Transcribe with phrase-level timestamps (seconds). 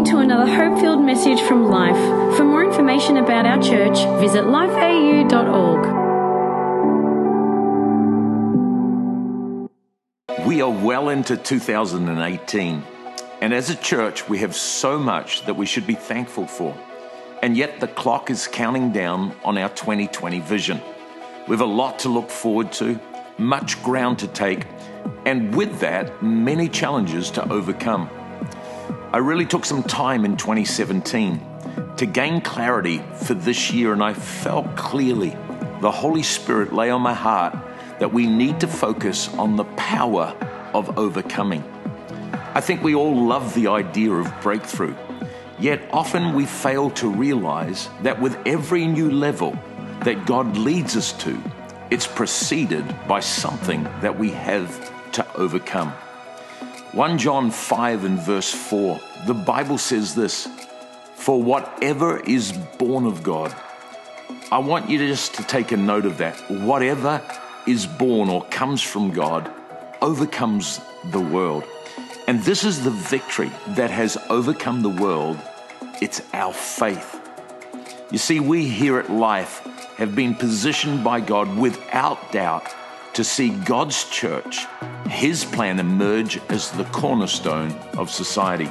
[0.00, 2.36] listening to another hope filled message from Life.
[2.36, 5.86] For more information about our church, visit lifeau.org.
[10.46, 12.82] We are well into 2018,
[13.40, 16.74] and as a church, we have so much that we should be thankful for.
[17.42, 20.80] And yet, the clock is counting down on our 2020 vision.
[21.46, 22.98] We have a lot to look forward to,
[23.38, 24.66] much ground to take,
[25.26, 28.08] and with that, many challenges to overcome.
[29.12, 31.40] I really took some time in 2017
[31.96, 35.36] to gain clarity for this year, and I felt clearly
[35.80, 37.58] the Holy Spirit lay on my heart
[37.98, 40.36] that we need to focus on the power
[40.72, 41.64] of overcoming.
[42.54, 44.94] I think we all love the idea of breakthrough,
[45.58, 49.58] yet often we fail to realize that with every new level
[50.04, 51.36] that God leads us to,
[51.90, 55.92] it's preceded by something that we have to overcome.
[56.92, 60.48] 1 John 5 and verse 4, the Bible says this
[61.14, 63.54] For whatever is born of God,
[64.50, 66.34] I want you to just to take a note of that.
[66.50, 67.22] Whatever
[67.64, 69.48] is born or comes from God
[70.02, 70.80] overcomes
[71.12, 71.62] the world.
[72.26, 75.38] And this is the victory that has overcome the world.
[76.02, 77.20] It's our faith.
[78.10, 79.60] You see, we here at Life
[79.96, 82.74] have been positioned by God without doubt
[83.14, 84.66] to see God's church,
[85.08, 88.70] His plan emerge as the cornerstone of society.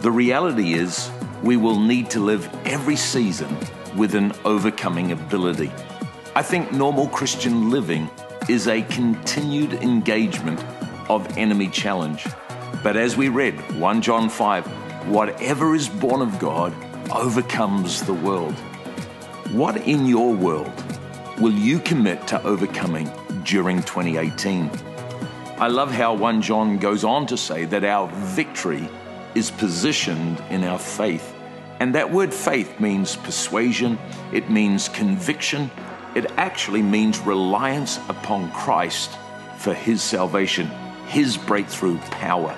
[0.00, 1.10] The reality is,
[1.42, 3.56] we will need to live every season
[3.96, 5.72] with an overcoming ability.
[6.36, 8.08] I think normal Christian living
[8.48, 10.64] is a continued engagement
[11.08, 12.26] of enemy challenge.
[12.82, 16.72] But as we read 1 John 5, whatever is born of God
[17.12, 18.54] overcomes the world.
[19.50, 20.72] What in your world
[21.40, 23.10] will you commit to overcoming
[23.50, 24.70] during 2018.
[25.58, 28.88] I love how 1 John goes on to say that our victory
[29.34, 31.34] is positioned in our faith.
[31.80, 33.98] And that word faith means persuasion,
[34.32, 35.68] it means conviction,
[36.14, 39.18] it actually means reliance upon Christ
[39.58, 40.68] for his salvation,
[41.08, 42.56] his breakthrough power.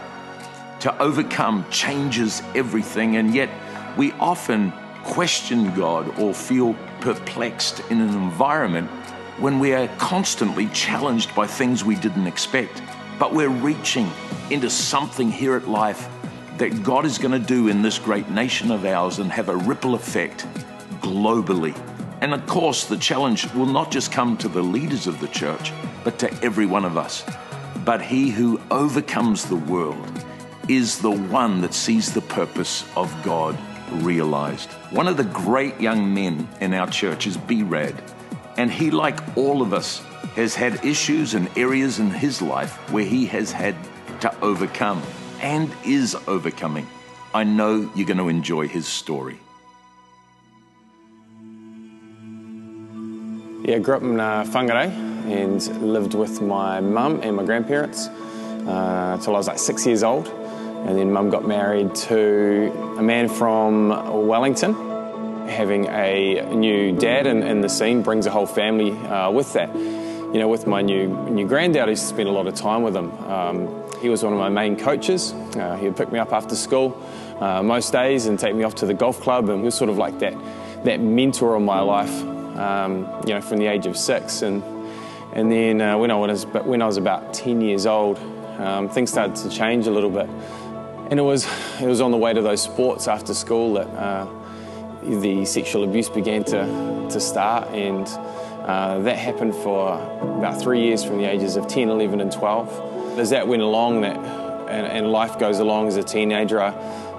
[0.81, 3.49] To overcome changes everything, and yet
[3.97, 4.75] we often
[5.05, 8.91] question God or feel perplexed in an environment
[9.39, 12.83] when we are constantly challenged by things we didn't expect.
[13.19, 14.11] But we're reaching
[14.51, 16.09] into something here at life
[16.59, 19.57] that God is going to do in this great nation of ours and have a
[19.57, 20.47] ripple effect
[21.01, 21.77] globally.
[22.21, 25.73] And of course, the challenge will not just come to the leaders of the church,
[26.05, 27.25] but to every one of us.
[27.85, 30.25] But he who overcomes the world
[30.69, 33.59] is the one that sees the purpose of God
[34.05, 34.71] realized.
[34.91, 38.01] One of the great young men in our church is B Rad.
[38.57, 40.03] And he, like all of us,
[40.37, 43.77] has had issues and areas in his life where he has had
[44.21, 45.03] to overcome
[45.41, 46.87] and is overcoming.
[47.35, 49.39] I know you're going to enjoy his story.
[53.65, 54.91] Yeah, I grew up in uh, Whangarei
[55.31, 60.03] and lived with my mum and my grandparents uh, until I was like six years
[60.03, 60.29] old.
[60.29, 64.92] And then mum got married to a man from Wellington
[65.53, 69.75] having a new dad in, in the scene brings a whole family uh, with that.
[69.75, 72.83] You know, with my new new granddad, I used to spend a lot of time
[72.83, 73.13] with him.
[73.25, 75.33] Um, he was one of my main coaches.
[75.33, 77.01] Uh, he would pick me up after school
[77.39, 79.91] uh, most days and take me off to the golf club, and he was sort
[79.91, 80.35] of like that
[80.85, 82.23] that mentor of my life.
[82.57, 84.63] Um, you know, from the age of six, and
[85.35, 88.19] and then uh, when I was when I was about ten years old,
[88.59, 90.29] um, things started to change a little bit,
[91.11, 91.47] and it was
[91.81, 94.27] it was on the way to those sports after school that uh,
[95.03, 98.07] the sexual abuse began to, to start, and
[98.67, 99.95] uh, that happened for
[100.39, 103.19] about three years from the ages of 10, 11, and 12.
[103.19, 104.17] As that went along, that
[104.73, 106.73] and, and life goes along as a teenager, I,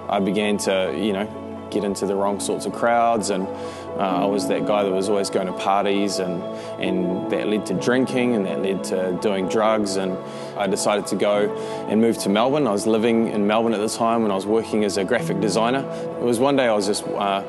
[0.08, 4.24] I, began to, you know, get into the wrong sorts of crowds, and uh, I
[4.24, 6.42] was that guy that was always going to parties, and,
[6.82, 10.16] and that led to drinking, and that led to doing drugs, and
[10.58, 11.54] I decided to go
[11.88, 12.66] and move to Melbourne.
[12.66, 15.40] I was living in Melbourne at the time when I was working as a graphic
[15.40, 15.80] designer.
[16.18, 17.42] It was one day I was just uh,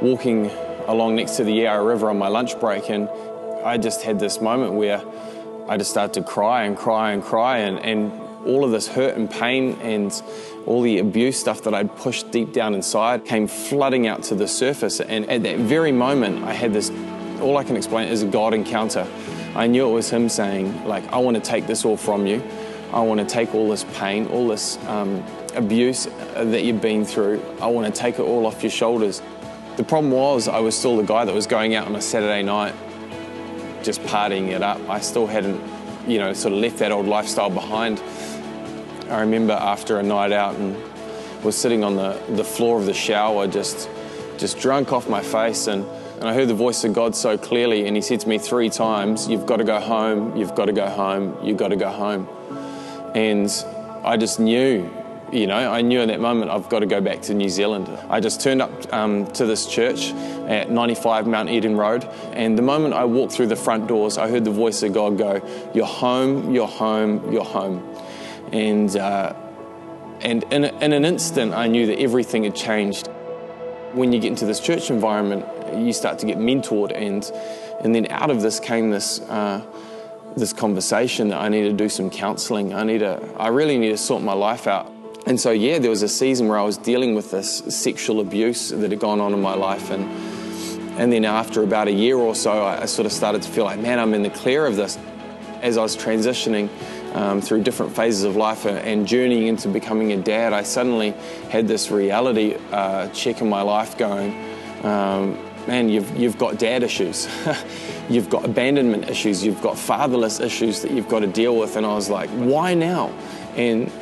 [0.00, 0.50] walking
[0.86, 3.08] along next to the Yarra River on my lunch break, and
[3.64, 5.02] I just had this moment where
[5.68, 8.12] I just started to cry and cry and cry, and, and
[8.46, 10.22] all of this hurt and pain and
[10.66, 14.48] all the abuse stuff that I'd pushed deep down inside came flooding out to the
[14.48, 15.00] surface.
[15.00, 16.90] And at that very moment, I had this
[17.40, 19.06] all I can explain is a God encounter.
[19.54, 22.42] I knew it was Him saying, like, I want to take this all from you.
[22.92, 25.22] I want to take all this pain, all this um,
[25.54, 27.42] abuse that you've been through.
[27.60, 29.22] I want to take it all off your shoulders.
[29.78, 32.42] The problem was I was still the guy that was going out on a Saturday
[32.42, 32.74] night
[33.84, 34.80] just partying it up.
[34.88, 35.62] I still hadn't,
[36.04, 38.02] you know, sort of left that old lifestyle behind.
[39.08, 40.76] I remember after a night out and
[41.44, 43.88] was sitting on the, the floor of the shower, just,
[44.36, 45.68] just drunk off my face.
[45.68, 45.84] And,
[46.16, 48.70] and I heard the voice of God so clearly, and He said to me three
[48.70, 51.90] times, You've got to go home, you've got to go home, you've got to go
[51.90, 52.28] home.
[53.14, 53.48] And
[54.02, 54.90] I just knew,
[55.32, 57.88] you know, I knew in that moment I've got to go back to New Zealand.
[58.08, 60.12] I just turned up um, to this church
[60.48, 64.28] at 95 Mount Eden Road, and the moment I walked through the front doors, I
[64.28, 65.42] heard the voice of God go,
[65.74, 67.84] You're home, you're home, you're home.
[68.52, 69.34] And, uh,
[70.20, 73.08] and in, in an instant, I knew that everything had changed.
[73.92, 75.44] When you get into this church environment,
[75.76, 77.30] you start to get mentored, and,
[77.80, 79.20] and then out of this came this.
[79.20, 79.64] Uh,
[80.36, 82.72] this conversation that I need to do some counseling.
[82.72, 84.92] I need to, I really need to sort my life out.
[85.28, 88.70] And so, yeah, there was a season where I was dealing with this sexual abuse
[88.70, 89.90] that had gone on in my life.
[89.90, 90.10] And,
[90.98, 93.78] and then after about a year or so, I sort of started to feel like,
[93.78, 94.96] man, I'm in the clear of this.
[95.60, 96.70] As I was transitioning
[97.14, 101.10] um, through different phases of life and journeying into becoming a dad, I suddenly
[101.50, 104.32] had this reality uh, check in my life going,
[104.82, 107.28] um, man, you've, you've got dad issues.
[108.08, 109.44] you've got abandonment issues.
[109.44, 111.76] You've got fatherless issues that you've got to deal with.
[111.76, 113.08] And I was like, why now?
[113.56, 113.92] And,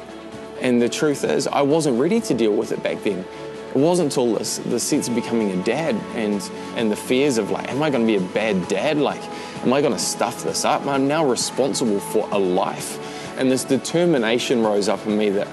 [0.66, 3.20] and the truth is, I wasn't ready to deal with it back then.
[3.20, 6.42] It wasn't until this, the sense of becoming a dad and,
[6.74, 8.96] and the fears of like, am I going to be a bad dad?
[8.96, 9.22] Like,
[9.62, 10.84] am I going to stuff this up?
[10.86, 13.38] I'm now responsible for a life.
[13.38, 15.46] And this determination rose up in me that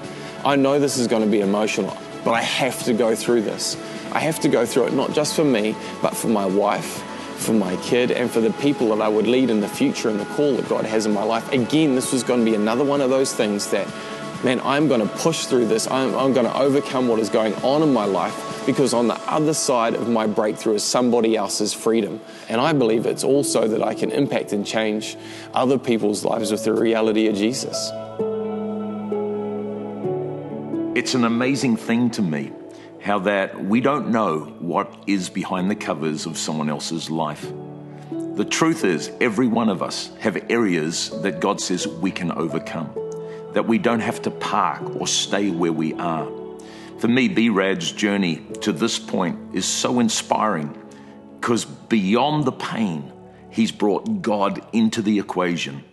[0.44, 3.76] I know this is going to be emotional, but I have to go through this.
[4.10, 7.04] I have to go through it, not just for me, but for my wife,
[7.36, 10.18] for my kid, and for the people that I would lead in the future and
[10.18, 11.52] the call that God has in my life.
[11.52, 13.86] Again, this was going to be another one of those things that,
[14.44, 15.90] man, I'm going to push through this.
[15.90, 19.16] I'm, I'm going to overcome what is going on in my life because on the
[19.30, 22.20] other side of my breakthrough is somebody else's freedom.
[22.48, 25.16] And I believe it's also that I can impact and change
[25.54, 27.90] other people's lives with the reality of Jesus.
[30.94, 32.52] It's an amazing thing to me
[33.02, 37.50] how that we don't know what is behind the covers of someone else's life.
[38.10, 42.94] The truth is, every one of us have areas that God says we can overcome,
[43.54, 46.30] that we don't have to park or stay where we are.
[46.98, 50.80] For me, B Rad's journey to this point is so inspiring
[51.40, 53.12] because beyond the pain,
[53.50, 55.84] he's brought God into the equation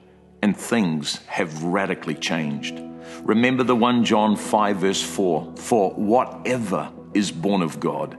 [0.41, 2.79] and things have radically changed.
[3.23, 8.17] Remember the 1 John 5, verse 4 For whatever is born of God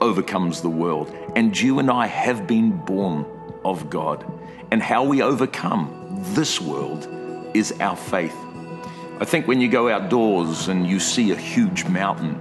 [0.00, 1.14] overcomes the world.
[1.36, 3.24] And you and I have been born
[3.64, 4.24] of God.
[4.70, 7.08] And how we overcome this world
[7.54, 8.36] is our faith.
[9.22, 12.36] I think when you go outdoors and you see a huge mountain,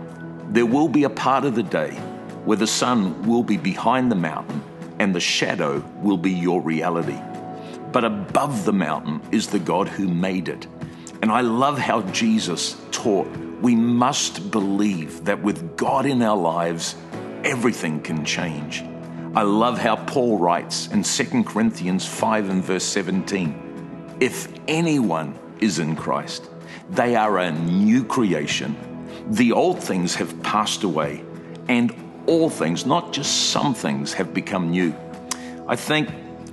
[0.52, 1.92] there will be a part of the day
[2.44, 4.64] where the sun will be behind the mountain
[4.98, 7.22] and the shadow will be your reality.
[7.92, 10.66] But above the mountain is the God who made it.
[11.22, 13.28] And I love how Jesus taught
[13.62, 16.96] we must believe that with God in our lives,
[17.44, 18.84] everything can change.
[19.36, 25.78] I love how Paul writes in 2 Corinthians 5 and verse 17 If anyone is
[25.78, 26.48] in Christ,
[26.90, 28.76] they are a new creation.
[29.30, 31.24] The old things have passed away,
[31.68, 31.94] and
[32.28, 34.96] all things, not just some things, have become new.
[35.68, 36.10] I think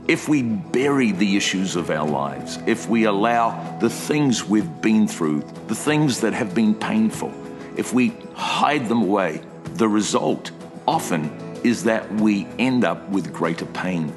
[0.06, 5.06] if we bury the issues of our lives, if we allow the things we've been
[5.06, 7.32] through, the things that have been painful,
[7.76, 9.42] if we hide them away,
[9.74, 10.50] the result
[10.86, 11.30] often
[11.62, 14.12] is that we end up with greater pain.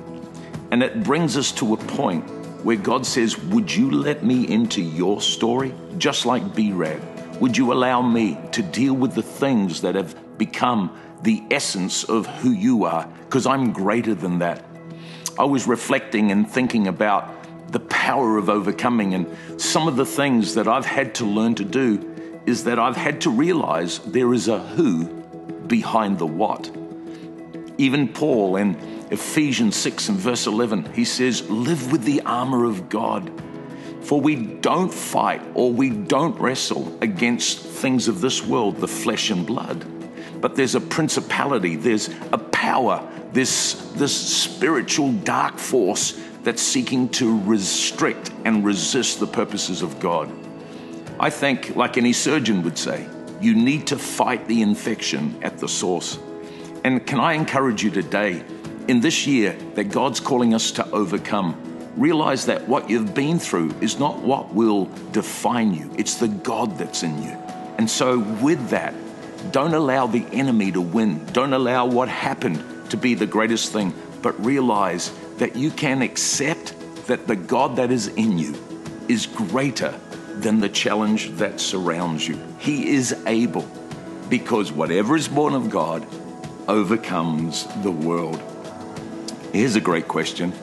[0.72, 2.25] And it brings us to a point
[2.63, 5.74] where God says, Would you let me into your story?
[5.98, 7.01] Just like B Rad.
[7.39, 12.27] Would you allow me to deal with the things that have become the essence of
[12.27, 13.08] who you are?
[13.25, 14.63] Because I'm greater than that.
[15.39, 20.56] I was reflecting and thinking about the power of overcoming, and some of the things
[20.56, 24.48] that I've had to learn to do is that I've had to realize there is
[24.48, 25.06] a who
[25.68, 26.70] behind the what.
[27.77, 28.75] Even Paul in
[29.12, 33.30] Ephesians 6 and verse 11, he says, Live with the armor of God.
[34.01, 39.30] For we don't fight or we don't wrestle against things of this world, the flesh
[39.30, 39.86] and blood.
[40.41, 47.39] But there's a principality, there's a power, this, this spiritual dark force that's seeking to
[47.41, 50.32] restrict and resist the purposes of God.
[51.20, 53.08] I think, like any surgeon would say,
[53.41, 56.18] you need to fight the infection at the source.
[56.84, 58.44] And can I encourage you today,
[58.88, 61.56] in this year, that God's calling us to overcome?
[61.98, 66.78] Realize that what you've been through is not what will define you, it's the God
[66.78, 67.38] that's in you.
[67.78, 68.94] And so, with that,
[69.52, 71.26] don't allow the enemy to win.
[71.34, 76.76] Don't allow what happened to be the greatest thing, but realize that you can accept
[77.08, 78.56] that the God that is in you
[79.08, 80.00] is greater
[80.36, 82.40] than the challenge that surrounds you.
[82.60, 83.68] He is able.
[84.32, 86.08] because whatever is born of God
[86.70, 88.42] overcomes the world.
[89.53, 90.53] Here's a great question.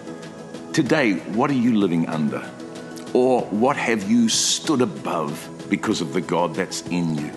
[0.72, 2.50] Today, what are you living under?
[3.12, 7.30] Or what have you stood above because of the God that's in you?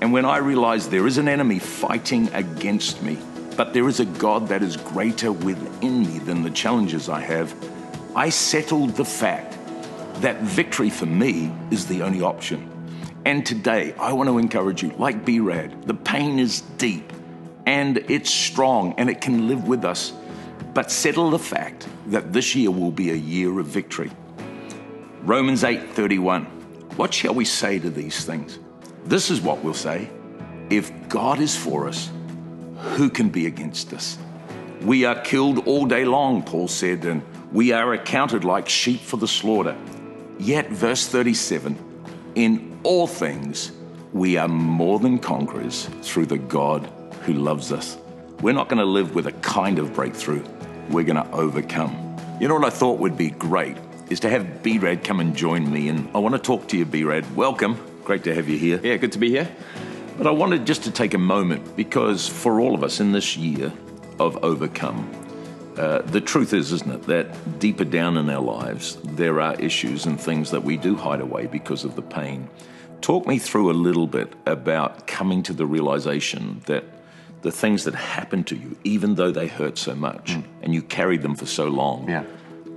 [0.00, 3.18] And when I realized there is an enemy fighting against me,
[3.58, 7.54] but there is a God that is greater within me than the challenges I have,
[8.16, 9.58] I settled the fact
[10.22, 12.70] that victory for me is the only option.
[13.26, 17.12] And today, I want to encourage you, like B-Rad, the pain is deep
[17.66, 20.14] and it's strong and it can live with us.
[20.74, 24.10] But settle the fact that this year will be a year of victory.
[25.22, 26.46] Romans 8:31.
[26.96, 28.58] What shall we say to these things?
[29.04, 30.10] This is what we'll say.
[30.68, 32.10] If God is for us,
[32.96, 34.18] who can be against us?
[34.82, 37.22] We are killed all day long, Paul said, and
[37.52, 39.76] we are accounted like sheep for the slaughter.
[40.38, 41.76] Yet, verse 37
[42.34, 43.72] in all things,
[44.12, 46.90] we are more than conquerors through the God
[47.22, 47.98] who loves us.
[48.40, 50.44] We're not going to live with a kind of breakthrough,
[50.90, 52.16] we're going to overcome.
[52.40, 53.76] You know what I thought would be great
[54.08, 56.76] is to have B Rad come and join me, and I want to talk to
[56.76, 57.36] you, B Rad.
[57.36, 57.78] Welcome.
[58.04, 58.80] Great to have you here.
[58.82, 59.48] Yeah, good to be here.
[60.18, 63.36] But I wanted just to take a moment because for all of us in this
[63.36, 63.72] year
[64.18, 65.08] of overcome,
[65.78, 70.06] uh, the truth is, isn't it, that deeper down in our lives, there are issues
[70.06, 72.48] and things that we do hide away because of the pain.
[73.00, 76.84] Talk me through a little bit about coming to the realization that
[77.42, 80.44] the things that happened to you, even though they hurt so much mm.
[80.62, 82.24] and you carried them for so long, yeah.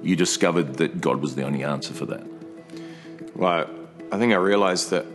[0.02, 2.26] you discovered that God was the only answer for that.
[3.36, 3.70] Well,
[4.12, 5.06] I think I realized that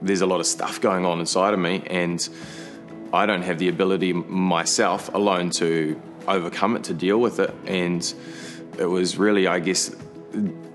[0.00, 2.26] there's a lot of stuff going on inside of me, and
[3.12, 7.54] I don't have the ability myself alone to overcome it, to deal with it.
[7.66, 8.14] And
[8.78, 9.94] it was really, I guess,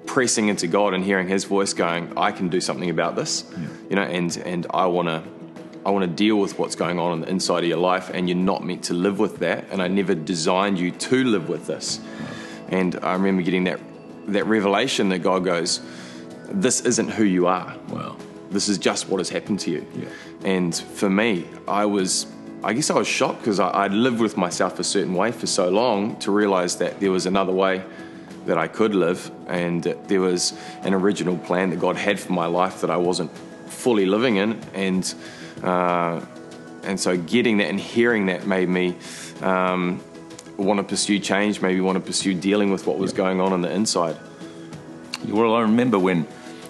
[0.06, 3.68] pressing into God and hearing His voice going, "I can do something about this," yeah.
[3.90, 5.24] you know, and and I want to.
[5.86, 8.30] I want to deal with what's going on on the inside of your life, and
[8.30, 9.66] you're not meant to live with that.
[9.72, 12.00] And I never designed you to live with this.
[12.70, 13.80] And I remember getting that
[14.28, 15.82] that revelation that God goes,
[16.50, 17.76] "This isn't who you are.
[17.90, 18.16] Wow,
[18.50, 20.06] this is just what has happened to you." Yeah.
[20.46, 22.28] And for me, I was
[22.66, 25.70] I guess I was shocked because I'd lived with myself a certain way for so
[25.70, 27.84] long to realize that there was another way
[28.46, 32.46] that I could live and there was an original plan that God had for my
[32.46, 33.32] life that I wasn't
[33.68, 34.62] fully living in.
[34.74, 35.14] And,
[35.62, 36.26] uh,
[36.84, 38.96] and so getting that and hearing that made me
[39.42, 40.02] um,
[40.58, 43.62] want to pursue change, maybe want to pursue dealing with what was going on on
[43.62, 44.18] the inside.
[45.28, 46.28] Well, I remember when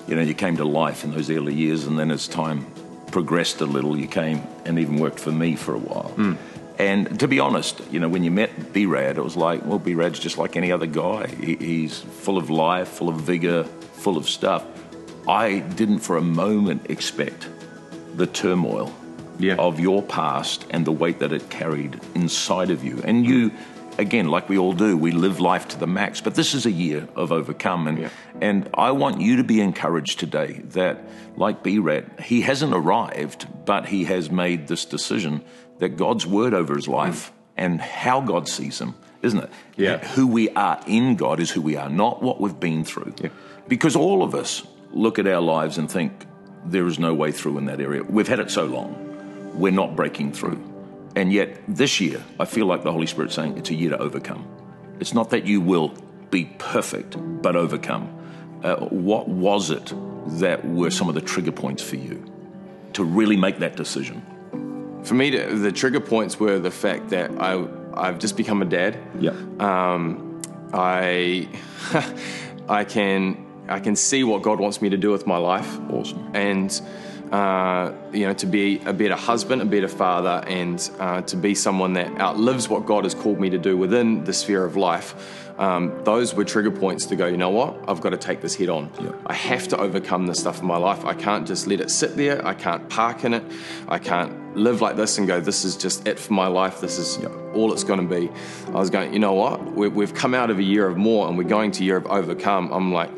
[0.08, 2.66] you know you came to life in those early years, and then as time
[3.12, 6.14] progressed a little, you came and even worked for me for a while.
[6.16, 6.38] Mm.
[6.80, 10.18] And to be honest, you know, when you met B-Rad, it was like, well, B-Rad's
[10.18, 11.28] just like any other guy.
[11.28, 14.66] He, he's full of life, full of vigor, full of stuff.
[15.28, 17.48] I didn't for a moment expect
[18.16, 18.94] the turmoil
[19.40, 19.56] yeah.
[19.56, 23.02] of your past and the weight that it carried inside of you.
[23.04, 23.52] And you
[23.98, 26.22] again, like we all do, we live life to the max.
[26.22, 27.88] But this is a year of overcome.
[27.88, 28.10] And, yeah.
[28.42, 31.04] and I want you to be encouraged today that,
[31.36, 35.44] like B Rad, he hasn't arrived, but he has made this decision
[35.80, 37.34] that God's word over his life mm.
[37.58, 39.50] and how God sees him, isn't it?
[39.76, 39.98] Yeah.
[40.10, 43.16] Who we are in God is who we are, not what we've been through.
[43.22, 43.30] Yeah.
[43.68, 46.26] Because all of us look at our lives and think,
[46.66, 48.04] there is no way through in that area.
[48.04, 50.62] We've had it so long, we're not breaking through.
[51.16, 53.98] And yet, this year, I feel like the Holy Spirit's saying it's a year to
[54.00, 54.48] overcome.
[55.00, 55.94] It's not that you will
[56.32, 58.10] be perfect, but overcome.
[58.64, 59.94] Uh, what was it
[60.40, 62.26] that were some of the trigger points for you
[62.94, 64.24] to really make that decision?
[65.04, 68.98] For me, the trigger points were the fact that I, I've just become a dad.
[69.20, 69.32] Yeah.
[69.60, 70.42] Um,
[70.74, 71.48] I,
[72.70, 75.80] I can, I can see what God wants me to do with my life.
[75.90, 76.32] Awesome.
[76.34, 76.82] And
[77.34, 81.56] uh, you know, to be a better husband, a better father, and uh, to be
[81.56, 85.50] someone that outlives what God has called me to do within the sphere of life.
[85.58, 88.56] Um, those were trigger points to go, you know what, I've got to take this
[88.56, 88.92] head on.
[89.26, 91.06] I have to overcome this stuff in my life.
[91.06, 92.46] I can't just let it sit there.
[92.46, 93.44] I can't park in it.
[93.88, 96.82] I can't live like this and go, this is just it for my life.
[96.82, 98.30] This is all it's going to be.
[98.68, 101.38] I was going, you know what, we've come out of a year of more and
[101.38, 102.72] we're going to a year of overcome.
[102.72, 103.10] I'm like,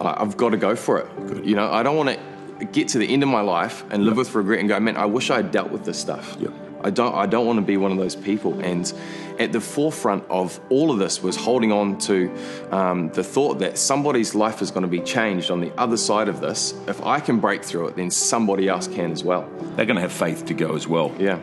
[0.00, 1.44] I've got to go for it.
[1.44, 2.18] You know, I don't want
[2.58, 4.96] to get to the end of my life and live with regret and go, man,
[4.96, 6.36] I wish I had dealt with this stuff.
[6.82, 8.60] I don't I don't want to be one of those people.
[8.60, 8.92] And
[9.38, 12.32] at the forefront of all of this was holding on to
[12.70, 16.28] um, the thought that somebody's life is going to be changed on the other side
[16.28, 16.74] of this.
[16.86, 19.48] If I can break through it, then somebody else can as well.
[19.74, 21.14] They're going to have faith to go as well.
[21.18, 21.38] Yeah.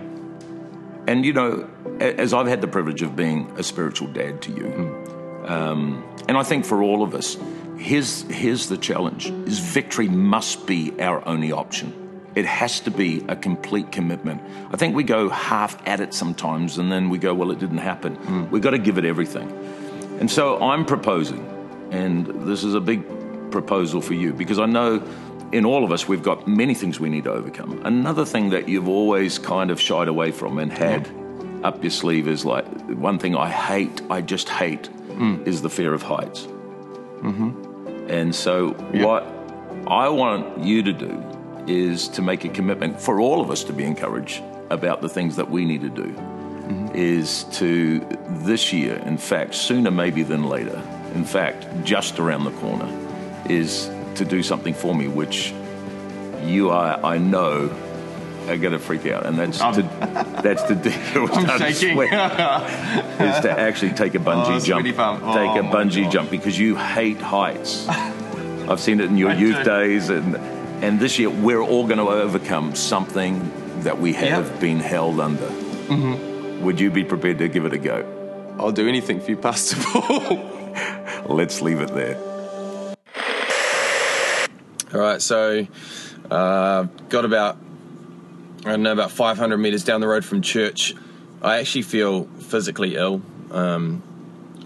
[1.07, 1.69] And you know,
[1.99, 5.49] as I've had the privilege of being a spiritual dad to you, mm.
[5.49, 7.37] um, and I think for all of us,
[7.83, 11.93] here's, here's the challenge is victory must be our only option.
[12.33, 14.41] It has to be a complete commitment.
[14.71, 17.77] I think we go half at it sometimes and then we go, well, it didn't
[17.77, 18.15] happen.
[18.17, 18.49] Mm.
[18.49, 19.51] We've got to give it everything.
[20.19, 21.45] And so I'm proposing,
[21.91, 23.03] and this is a big
[23.51, 25.05] proposal for you because I know
[25.51, 27.81] in all of us we've got many things we need to overcome.
[27.85, 31.07] Another thing that you've always kind of shied away from and had
[31.63, 34.89] up your sleeve is like one thing I hate, I just hate,
[35.45, 36.47] is the fear of heights.
[38.07, 39.23] And so, what
[39.87, 41.23] I want you to do
[41.67, 45.35] is to make a commitment for all of us to be encouraged about the things
[45.35, 46.07] that we need to do.
[46.07, 46.95] Mm-hmm.
[46.95, 47.99] Is to
[48.45, 50.81] this year, in fact, sooner maybe than later,
[51.13, 52.87] in fact, just around the corner,
[53.49, 55.53] is to do something for me which
[56.43, 57.67] you are, I know,
[58.49, 59.81] are going to freak out, and that's to
[60.43, 60.75] that's to
[61.15, 61.27] do.
[61.31, 61.97] I'm shaking.
[61.99, 64.85] is to actually take a bungee Oh, jump.
[64.85, 66.11] Take Oh, a bungee God.
[66.11, 67.87] jump because you hate heights.
[67.89, 69.63] I've seen it in your I youth do.
[69.63, 70.35] days, and
[70.83, 73.51] and this year we're all going to overcome something
[73.83, 74.59] that we have Yep.
[74.61, 75.45] been held under.
[75.47, 76.63] Mm-hmm.
[76.63, 78.05] Would you be prepared to give it a go?
[78.59, 80.49] I'll do anything for you, Pastor Paul.
[81.27, 82.17] Let's leave it there.
[84.93, 85.65] All right, so
[86.29, 87.57] uh, got about
[88.65, 90.95] I don't know about 500 meters down the road from church.
[91.41, 93.21] I actually feel physically ill.
[93.51, 94.01] Um,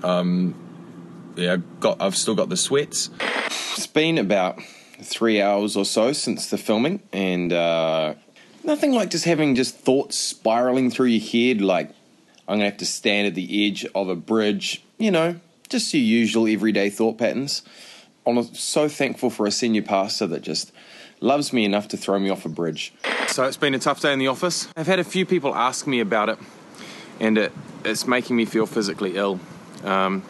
[0.03, 0.53] um,
[1.35, 3.09] yeah, got I've still got the sweats.
[3.75, 4.59] It's been about
[5.01, 8.13] three hours or so since the filming, and uh,
[8.63, 11.61] nothing like just having just thoughts spiraling through your head.
[11.61, 11.89] Like
[12.47, 14.83] I'm gonna have to stand at the edge of a bridge.
[14.99, 15.39] You know,
[15.69, 17.63] just your usual everyday thought patterns.
[18.27, 20.71] I'm so thankful for a senior pastor that just
[21.19, 22.93] loves me enough to throw me off a bridge.
[23.27, 24.67] So it's been a tough day in the office.
[24.75, 26.37] I've had a few people ask me about it,
[27.19, 27.51] and it,
[27.83, 29.39] it's making me feel physically ill.
[29.83, 30.23] Um,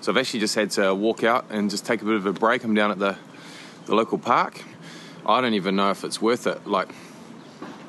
[0.00, 2.32] so I've actually just had to walk out and just take a bit of a
[2.32, 2.64] break.
[2.64, 3.16] I'm down at the,
[3.86, 4.62] the local park.
[5.26, 6.66] I don't even know if it's worth it.
[6.66, 6.92] Like,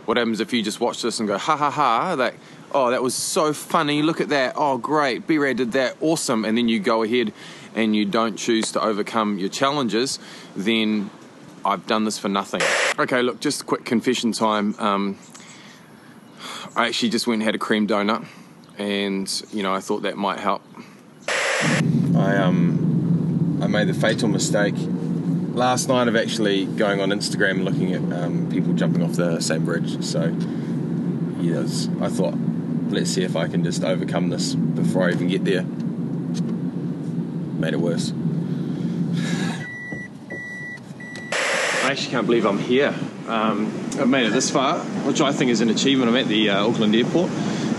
[0.06, 2.36] what happens if you just watch this and go, ha ha ha, like,
[2.74, 6.58] oh, that was so funny, look at that, oh, great, B did that, awesome, and
[6.58, 7.34] then you go ahead
[7.76, 10.20] and you don't choose to overcome your challenges,
[10.56, 11.10] then
[11.64, 12.62] I've done this for nothing.
[12.98, 14.76] Okay, look, just a quick confession time.
[14.80, 15.18] Um,
[16.76, 18.26] I actually just went and had a cream donut,
[18.78, 20.62] and you know, I thought that might help.
[22.16, 24.76] I um, I made the fatal mistake
[25.54, 29.40] last night of actually going on Instagram and looking at um, people jumping off the
[29.40, 30.04] same bridge.
[30.04, 30.36] So,
[31.40, 32.36] yes, I thought,
[32.90, 35.64] let's see if I can just overcome this before I even get there.
[37.60, 38.14] Made it worse.
[41.92, 42.96] I actually can't believe I'm here.
[43.28, 43.66] Um,
[44.00, 46.10] I've made it this far, which I think is an achievement.
[46.10, 47.30] I'm at the uh, Auckland airport,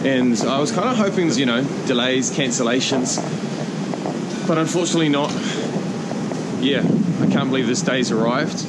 [0.05, 3.17] and I was kind of hoping, you know, delays, cancellations,
[4.47, 5.31] but unfortunately not.
[6.61, 6.81] Yeah,
[7.23, 8.67] I can't believe this day's arrived.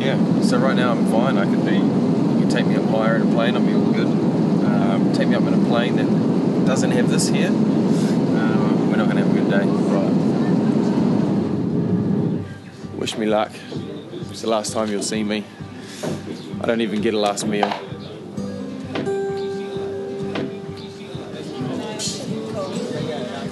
[0.00, 1.36] Yeah, so right now I'm fine.
[1.36, 3.92] I could be, you can take me up higher in a plane, I'll be all
[3.92, 4.06] good.
[4.06, 7.52] Um, take me up in a plane that doesn't have this here.
[8.32, 9.66] Um, we're not going to have a good Right.
[12.96, 13.52] Wish me luck.
[14.30, 15.44] It's the last time you'll see me.
[16.62, 17.70] I don't even get a last meal.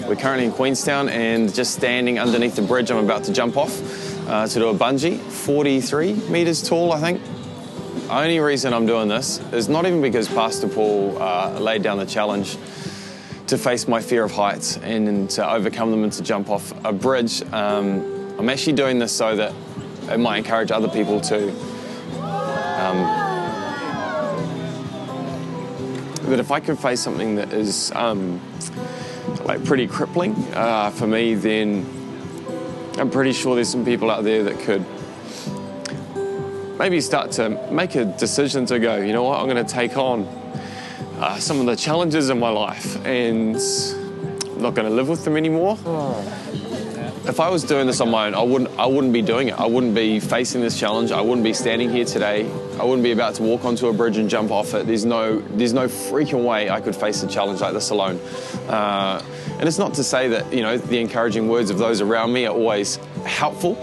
[0.08, 4.26] We're currently in Queenstown and just standing underneath the bridge I'm about to jump off
[4.26, 7.20] uh, to do a bungee, 43 metres tall, I think.
[8.08, 12.06] Only reason I'm doing this is not even because Pastor Paul uh, laid down the
[12.06, 12.56] challenge
[13.50, 16.72] to face my fear of heights and, and to overcome them and to jump off
[16.84, 17.42] a bridge.
[17.52, 19.52] Um, I'm actually doing this so that
[20.08, 21.50] it might encourage other people to.
[22.80, 22.98] Um,
[26.30, 28.40] that if I can face something that is um,
[29.42, 31.84] like pretty crippling uh, for me, then
[32.98, 34.86] I'm pretty sure there's some people out there that could
[36.78, 39.96] maybe start to make a decision to go, you know what, I'm going to take
[39.96, 40.39] on
[41.20, 45.22] uh, some of the challenges in my life and I'm not going to live with
[45.24, 45.78] them anymore.
[47.26, 49.60] If I was doing this on my own, I wouldn't, I wouldn't be doing it.
[49.60, 51.12] I wouldn't be facing this challenge.
[51.12, 52.50] I wouldn't be standing here today.
[52.78, 54.86] I wouldn't be about to walk onto a bridge and jump off it.
[54.86, 58.18] There's no, there's no freaking way I could face a challenge like this alone.
[58.68, 59.22] Uh,
[59.58, 62.46] and it's not to say that, you know, the encouraging words of those around me
[62.46, 63.74] are always helpful,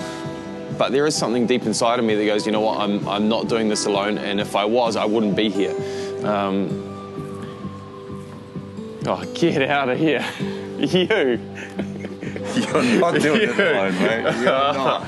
[0.79, 3.29] but there is something deep inside of me that goes, you know what, I'm, I'm
[3.29, 5.75] not doing this alone, and if I was, I wouldn't be here.
[6.25, 6.96] Um,
[9.07, 10.25] oh, get out of here.
[10.77, 11.39] You.
[12.55, 14.35] You're not doing it alone, mate.
[14.37, 15.07] You're not.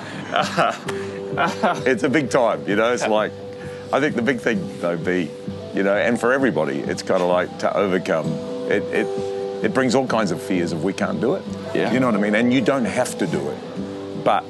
[1.87, 2.91] it's a big time, you know.
[2.91, 3.31] It's like,
[3.93, 5.29] I think the big thing though, be,
[5.73, 8.27] you know, and for everybody, it's kind of like to overcome.
[8.71, 9.07] It, it
[9.63, 11.43] it brings all kinds of fears of we can't do it.
[11.75, 11.91] Yeah.
[11.91, 12.35] You know what I mean?
[12.35, 14.23] And you don't have to do it.
[14.23, 14.45] But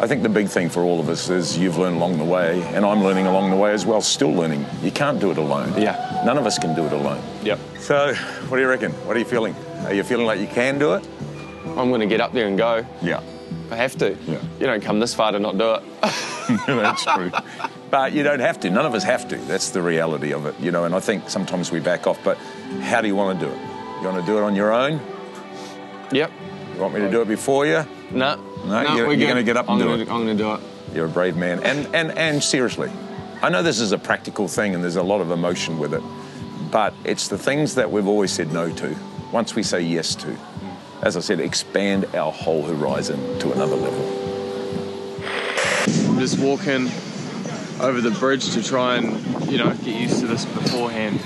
[0.00, 2.62] I think the big thing for all of us is you've learned along the way,
[2.74, 4.66] and I'm learning along the way as well, still learning.
[4.82, 5.72] You can't do it alone.
[5.80, 6.22] Yeah.
[6.26, 7.22] None of us can do it alone.
[7.44, 7.60] Yep.
[7.78, 8.14] So,
[8.48, 8.92] what do you reckon?
[9.06, 9.54] What are you feeling?
[9.84, 11.06] Are you feeling like you can do it?
[11.76, 12.84] I'm going to get up there and go.
[13.02, 13.22] Yeah.
[13.70, 14.16] I have to.
[14.26, 14.40] Yeah.
[14.58, 15.82] You don't come this far to not do it.
[16.66, 17.30] That's true.
[17.90, 18.70] But you don't have to.
[18.70, 19.36] None of us have to.
[19.36, 20.84] That's the reality of it, you know.
[20.84, 22.22] And I think sometimes we back off.
[22.24, 22.36] But
[22.82, 23.58] how do you want to do it?
[24.00, 25.00] You want to do it on your own?
[26.12, 26.30] yep.
[26.74, 27.84] You want me to do it before you?
[28.10, 28.36] No.
[28.66, 30.08] No, you're- you're gonna get up I'm and do gonna, it.
[30.10, 30.60] I'm going to do it.
[30.94, 31.62] You're a brave man.
[31.62, 32.90] And, and, and seriously,
[33.42, 36.02] I know this is a practical thing and there's a lot of emotion with it,
[36.70, 38.96] but it's the things that we've always said no to,
[39.32, 40.36] once we say yes to,
[41.02, 44.20] as I said, expand our whole horizon to another level.
[46.10, 46.88] I'm just walking
[47.80, 51.20] over the bridge to try and, you know, get used to this beforehand.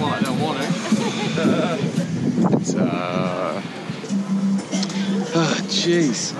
[0.00, 0.64] Well, I don't want to.
[2.56, 3.62] It's, uh.
[5.32, 6.32] Ah, jeez.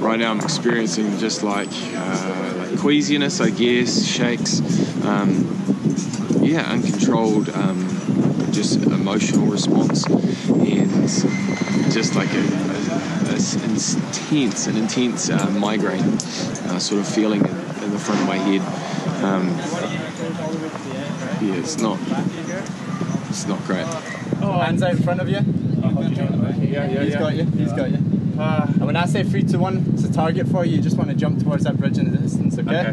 [0.00, 4.60] right now I'm experiencing just like, uh, like queasiness, I guess, shakes.
[5.04, 5.46] Um,
[6.40, 7.88] yeah, uncontrolled, um,
[8.52, 10.90] just emotional response, and
[11.92, 17.40] just like a, a, a s- intense, an intense uh, migraine uh, sort of feeling
[17.40, 18.60] in, in the front of my head.
[19.24, 19.48] Um,
[21.44, 21.98] yeah, it's not,
[23.28, 23.86] it's not great.
[24.40, 25.38] Hands out in front of you.
[25.38, 27.44] Yeah, Yeah, yeah, He's got you.
[27.44, 27.98] He's got you.
[28.38, 30.76] And when I say three to one, it's a target for you.
[30.76, 32.92] You just want to jump towards that bridge in the distance, okay?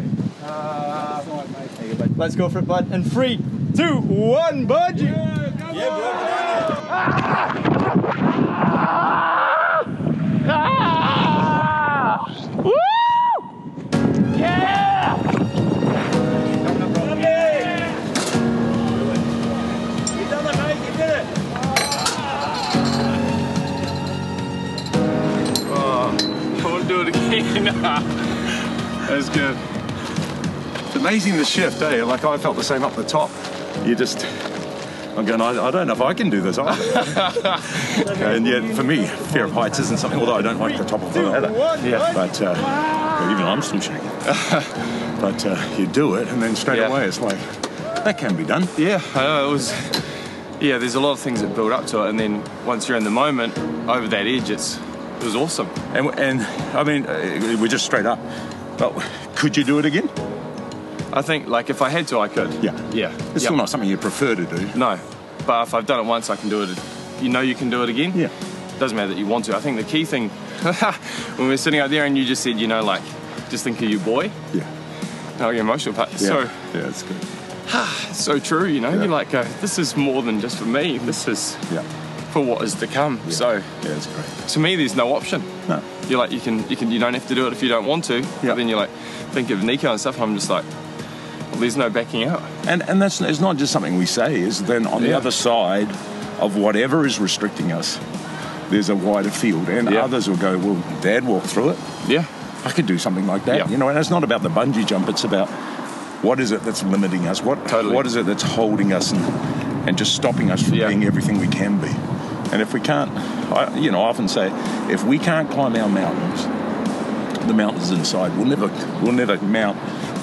[1.96, 2.10] bud.
[2.10, 2.90] Uh, let's go for it, bud.
[2.90, 3.38] And three,
[3.74, 5.00] two, one, bud.
[6.98, 7.75] I
[27.42, 27.82] won't do it again.
[29.06, 29.56] That's good.
[30.86, 32.02] It's amazing the shift, eh?
[32.04, 33.30] Like I felt the same up the top.
[33.84, 34.24] You just,
[35.16, 37.00] I'm going, I, I don't know if I can do this either.
[38.24, 41.02] and yet, for me, fear of heights isn't something, although I don't like the top
[41.02, 41.52] of the ladder.
[41.86, 42.12] Yeah.
[42.14, 44.00] But uh, well, even I'm still shaking.
[45.20, 46.88] but uh, you do it, and then straight Yeah.
[46.88, 47.38] away it's like,
[48.04, 48.66] that can be done.
[48.78, 49.48] Yeah, I know.
[49.48, 49.72] It was.
[50.58, 52.96] Yeah, there's a lot of things that build up to it, and then once you're
[52.96, 53.56] in the moment,
[53.88, 54.78] over that edge, it's
[55.18, 55.68] it was awesome.
[55.94, 56.40] And, and
[56.76, 58.18] I mean, uh, we're just straight up.
[58.78, 58.92] But
[59.36, 60.08] could you do it again?
[61.12, 62.52] I think like if I had to, I could.
[62.62, 62.76] Yeah.
[62.92, 63.12] Yeah.
[63.12, 63.40] It's Yep.
[63.40, 64.68] still not something you prefer to do.
[64.78, 64.98] No,
[65.46, 66.78] but if I've done it once, I can do it.
[67.22, 68.12] You know, you can do it again.
[68.14, 68.28] Yeah.
[68.78, 69.56] Doesn't matter that you want to.
[69.56, 70.28] I think the key thing
[71.36, 73.02] when we're sitting out there and you just said, you know, like
[73.48, 74.30] just think of your boy.
[74.52, 74.66] Yeah.
[75.38, 76.10] No, your emotional part.
[76.12, 76.18] Yeah.
[76.18, 76.40] So
[76.74, 77.22] yeah, it's good.
[78.14, 78.66] so true.
[78.66, 78.96] You know, Yeah.
[79.04, 80.98] you're like, uh, this is more than just for me.
[80.98, 81.82] This is Yeah.
[82.36, 83.18] For what is to come.
[83.30, 84.48] So Yeah, it's great.
[84.48, 85.42] to me, there's no option.
[85.68, 85.82] No.
[86.06, 87.86] You're like, you can, you can, you don't have to do it if you don't
[87.86, 88.18] want to.
[88.20, 88.26] Yeah.
[88.42, 88.90] But then you're like,
[89.32, 90.20] think of Nico and stuff.
[90.20, 90.64] I'm just like,
[91.50, 92.42] well, there's no backing out.
[92.68, 94.38] And and that's it's not just something we say.
[94.38, 95.88] Is then on the other side
[96.40, 97.98] of whatever is restricting us,
[98.68, 100.04] there's a wider field, and Yeah.
[100.04, 101.78] others will go, well, Dad walked through it.
[102.06, 102.26] Yeah.
[102.66, 103.56] I could do something like that.
[103.58, 103.68] Yeah.
[103.70, 105.08] You know, and it's not about the bungee jump.
[105.08, 105.48] It's about
[106.22, 107.40] what is it that's limiting us?
[107.42, 107.94] What Totally.
[107.94, 109.24] what is it that's holding us and
[109.88, 110.88] and just stopping us from Yeah.
[110.88, 111.88] being everything we can be?
[112.52, 113.10] And if we can't,
[113.52, 114.50] I, you know, I often say,
[114.92, 116.44] if we can't climb our mountains,
[117.46, 118.66] the mountains inside, we'll never
[119.02, 119.78] we'll never mount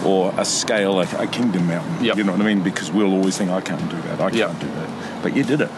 [0.05, 2.03] or a scale a, a kingdom mountain.
[2.03, 2.17] Yep.
[2.17, 2.63] You know what I mean?
[2.63, 4.19] Because we'll always think I can't do that.
[4.19, 4.59] I can't Yep.
[4.59, 5.23] do that.
[5.23, 5.69] But you did it.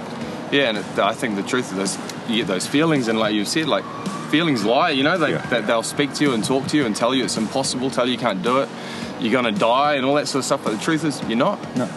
[0.52, 1.98] Yeah, and it, I think the truth of those,
[2.30, 3.84] you get those feelings, and like you said, like
[4.30, 4.90] feelings lie.
[4.92, 5.46] You know, they Yeah.
[5.48, 8.06] that they'll speak to you and talk to you and tell you it's impossible, tell
[8.06, 8.70] you you can't do it,
[9.20, 10.64] you're gonna die, and all that sort of stuff.
[10.64, 11.60] But the truth is, you're not.
[11.76, 11.90] No.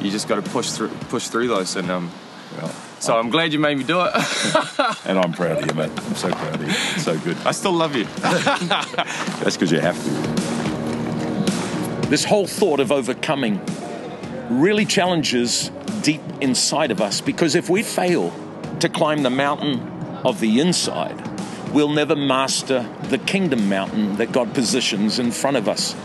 [0.00, 2.10] You just got to push through, push through those, and um.
[2.56, 2.68] Well,
[3.00, 4.12] So I'm glad you made me do it.
[5.06, 5.90] and I'm proud of you, mate.
[5.96, 6.72] I'm so proud of you.
[7.00, 7.36] So good.
[7.44, 8.04] I still love you.
[8.20, 10.10] That's because you have to.
[12.08, 13.60] This whole thought of overcoming
[14.48, 15.70] really challenges
[16.02, 18.32] deep inside of us because if we fail
[18.80, 19.80] to climb the mountain
[20.24, 21.18] of the inside,
[21.72, 25.96] we'll never master the kingdom mountain that God positions in front of us.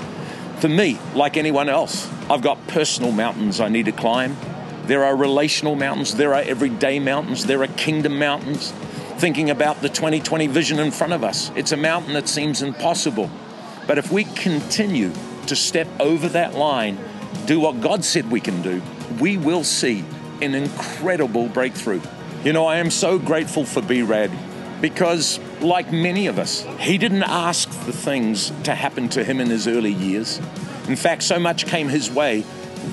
[0.59, 4.35] For me, like anyone else, I've got personal mountains I need to climb.
[4.89, 8.71] There are relational mountains, there are everyday mountains, there are kingdom mountains.
[9.19, 13.29] Thinking about the 2020 vision in front of us, it's a mountain that seems impossible.
[13.85, 15.11] But if we continue
[15.45, 16.97] to step over that line,
[17.45, 18.81] do what God said we can do,
[19.19, 20.03] we will see
[20.41, 22.01] an incredible breakthrough.
[22.43, 24.31] You know, I am so grateful for B Rad
[24.81, 29.51] because, like many of us, he didn't ask for things to happen to him in
[29.51, 30.39] his early years.
[30.87, 32.43] In fact, so much came his way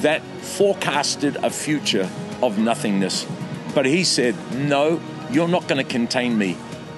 [0.02, 2.08] that forecasted a future
[2.42, 3.26] of nothingness.
[3.74, 6.56] But he said, No, you're not going to contain me.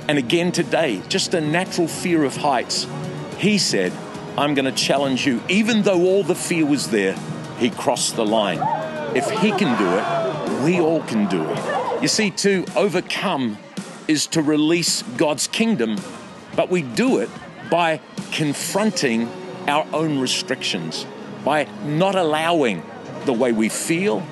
[0.08, 2.86] And again today, just a natural fear of heights.
[3.38, 3.92] He said,
[4.36, 5.42] I'm going to challenge you.
[5.48, 7.14] Even though all the fear was there,
[7.58, 8.60] he crossed the line.
[9.16, 12.02] If he can do it, we all can do it.
[12.02, 13.58] You see, to overcome
[14.06, 15.98] is to release God's kingdom,
[16.56, 17.28] but we do it
[17.70, 18.00] by
[18.32, 19.28] confronting
[19.66, 21.04] our own restrictions,
[21.48, 22.82] by not allowing
[23.24, 24.22] the way we feel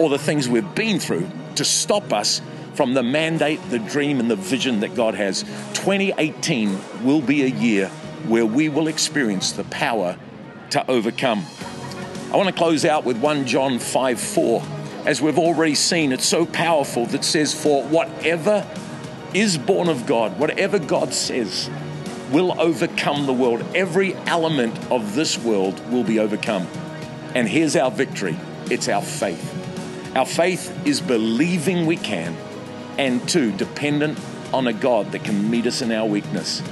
[0.00, 4.28] or the things we've been through to stop us from the mandate, the dream, and
[4.28, 5.44] the vision that God has.
[5.74, 7.86] 2018 will be a year
[8.26, 10.18] where we will experience the power
[10.70, 11.44] to overcome.
[12.32, 14.62] I want to close out with 1 John 5 4.
[15.06, 18.66] As we've already seen, it's so powerful that says, For whatever
[19.32, 21.70] is born of God, whatever God says,
[22.34, 23.64] will overcome the world.
[23.76, 26.66] Every element of this world will be overcome.
[27.32, 29.52] And here's our victory it's our faith.
[30.16, 32.36] Our faith is believing we can,
[32.98, 34.18] and two, dependent
[34.52, 36.62] on a God that can meet us in our weakness.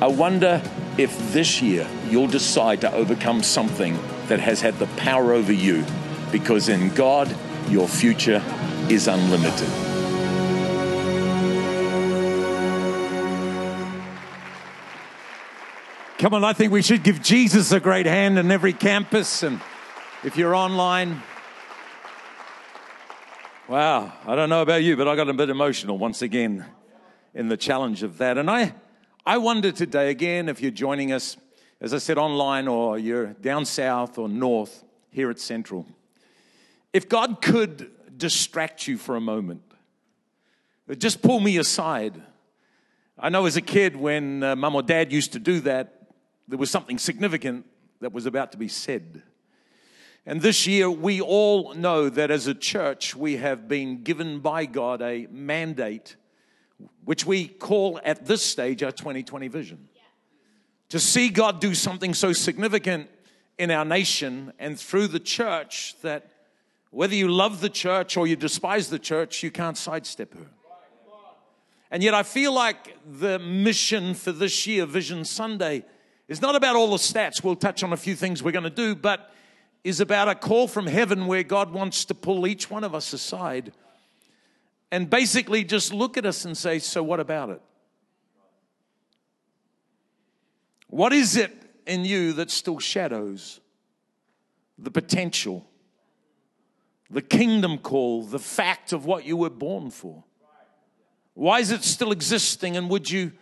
[0.00, 0.62] I wonder
[0.96, 5.84] if this year you'll decide to overcome something that has had the power over you,
[6.32, 7.34] because in God,
[7.68, 8.42] your future
[8.88, 9.85] is unlimited.
[16.26, 19.44] Come on, I think we should give Jesus a great hand in every campus.
[19.44, 19.60] And
[20.24, 21.22] if you're online,
[23.68, 26.66] wow, I don't know about you, but I got a bit emotional once again
[27.32, 28.38] in the challenge of that.
[28.38, 28.74] And I,
[29.24, 31.36] I wonder today, again, if you're joining us,
[31.80, 35.86] as I said, online or you're down south or north here at Central,
[36.92, 39.62] if God could distract you for a moment,
[40.98, 42.20] just pull me aside.
[43.16, 45.95] I know as a kid when uh, mum or dad used to do that,
[46.48, 47.66] there was something significant
[48.00, 49.22] that was about to be said.
[50.24, 54.66] And this year, we all know that as a church, we have been given by
[54.66, 56.16] God a mandate,
[57.04, 59.88] which we call at this stage our 2020 vision.
[60.90, 63.08] To see God do something so significant
[63.58, 66.30] in our nation and through the church that
[66.90, 70.46] whether you love the church or you despise the church, you can't sidestep her.
[71.90, 75.84] And yet, I feel like the mission for this year, Vision Sunday,
[76.28, 77.42] is not about all the stats.
[77.42, 79.32] We'll touch on a few things we're going to do, but
[79.84, 83.12] is about a call from heaven where God wants to pull each one of us
[83.12, 83.72] aside
[84.90, 87.62] and basically just look at us and say, So, what about it?
[90.88, 91.52] What is it
[91.86, 93.60] in you that still shadows
[94.78, 95.68] the potential,
[97.10, 100.24] the kingdom call, the fact of what you were born for?
[101.34, 102.76] Why is it still existing?
[102.76, 103.32] And would you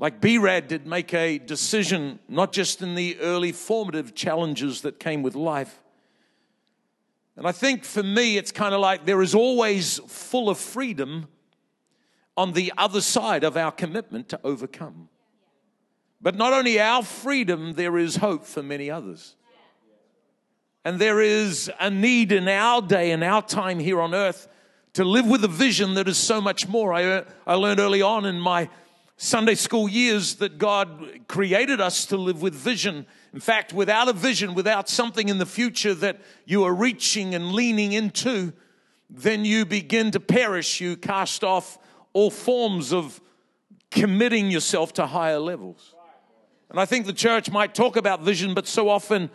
[0.00, 5.22] like BRAD did make a decision, not just in the early formative challenges that came
[5.22, 5.78] with life.
[7.36, 11.28] And I think for me, it's kind of like there is always full of freedom
[12.34, 15.10] on the other side of our commitment to overcome.
[16.22, 19.36] But not only our freedom, there is hope for many others.
[20.82, 24.48] And there is a need in our day and our time here on earth
[24.94, 26.94] to live with a vision that is so much more.
[26.94, 28.70] I, uh, I learned early on in my
[29.22, 33.04] Sunday school years that God created us to live with vision.
[33.34, 37.52] In fact, without a vision, without something in the future that you are reaching and
[37.52, 38.54] leaning into,
[39.10, 40.80] then you begin to perish.
[40.80, 41.76] You cast off
[42.14, 43.20] all forms of
[43.90, 45.94] committing yourself to higher levels.
[46.70, 49.28] And I think the church might talk about vision, but so often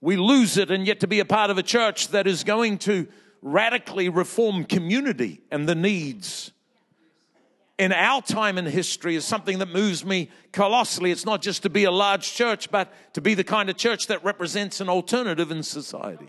[0.00, 0.70] we lose it.
[0.70, 3.08] And yet, to be a part of a church that is going to
[3.42, 6.52] radically reform community and the needs
[7.78, 11.10] in our time in history is something that moves me colossally.
[11.10, 14.06] It's not just to be a large church, but to be the kind of church
[14.06, 16.28] that represents an alternative in society.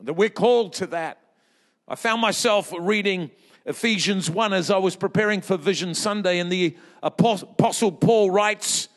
[0.00, 1.18] That we're called to that.
[1.88, 3.30] I found myself reading
[3.66, 8.88] Ephesians 1 as I was preparing for Vision Sunday, and the Apostle Paul writes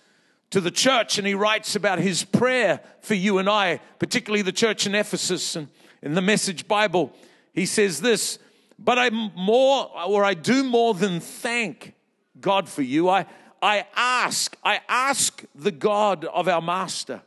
[0.51, 4.51] to the church, and he writes about his prayer for you and I, particularly the
[4.51, 5.55] church in Ephesus.
[5.55, 5.69] And
[6.01, 7.11] in the Message Bible,
[7.53, 8.39] he says this
[8.77, 11.93] but I more, or I do more than thank
[12.39, 13.09] God for you.
[13.09, 13.25] I,
[13.61, 17.21] I ask, I ask the God of our Master,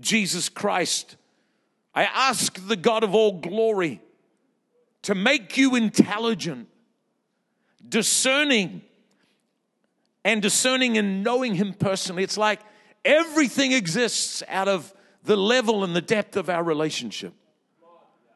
[0.00, 1.16] Jesus Christ.
[1.94, 4.00] I ask the God of all glory
[5.02, 6.68] to make you intelligent,
[7.88, 8.82] discerning,
[10.24, 12.22] and discerning and knowing Him personally.
[12.22, 12.60] It's like
[13.04, 14.92] everything exists out of
[15.24, 17.34] the level and the depth of our relationship.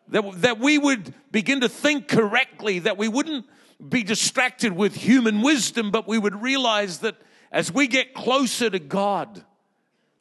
[0.08, 3.46] That, that we would begin to think correctly, that we wouldn't
[3.88, 7.16] be distracted with human wisdom, but we would realize that
[7.50, 9.44] as we get closer to God,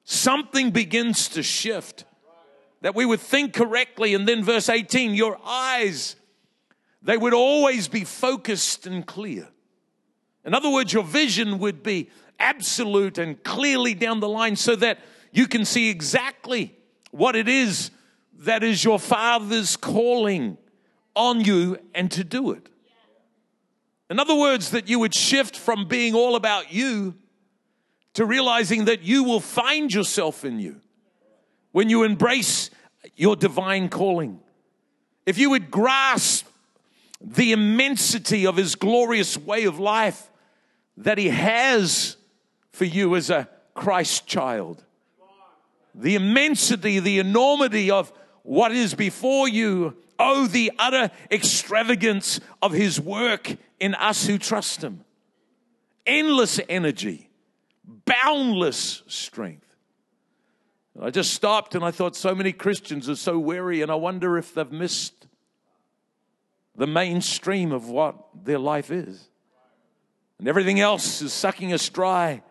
[0.03, 2.05] something begins to shift.
[2.81, 4.15] That we would think correctly.
[4.15, 6.15] And then verse 18, your eyes
[7.01, 9.47] they would always be focused and clear.
[10.45, 14.99] In other words, your vision would be absolute and clearly down the line so that
[15.31, 16.75] you can see exactly
[17.11, 17.91] what it is
[18.41, 20.57] that is your Father's calling
[21.15, 22.67] on you and to do it.
[24.09, 27.15] In other words, that you would shift from being all about you
[28.13, 30.81] to realizing that you will find yourself in you
[31.71, 32.69] when you embrace
[33.15, 34.39] your divine calling.
[35.25, 36.47] If you would grasp
[37.21, 40.29] the immensity of his glorious way of life
[40.97, 42.17] that he has
[42.71, 44.83] for you as a Christ child,
[45.93, 48.11] the immensity, the enormity of
[48.43, 49.97] what is before you.
[50.19, 55.03] Oh, the utter extravagance of his work in us who trust him.
[56.05, 57.29] Endless energy,
[58.05, 59.65] boundless strength.
[61.01, 64.37] I just stopped and I thought so many Christians are so weary, and I wonder
[64.37, 65.27] if they've missed
[66.75, 69.29] the mainstream of what their life is.
[70.37, 72.43] And everything else is sucking us dry.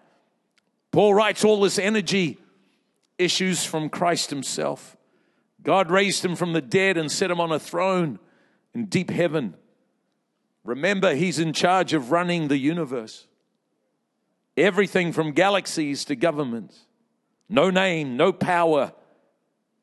[0.91, 2.39] Paul writes all this energy
[3.19, 4.97] issues from Christ Himself.
[5.63, 8.19] God raised Him from the dead and set Him on a throne
[8.75, 9.55] in deep heaven.
[10.65, 13.27] Remember, He's in charge of running the universe.
[14.57, 16.87] Everything from galaxies to governments.
[17.49, 18.93] No name, no power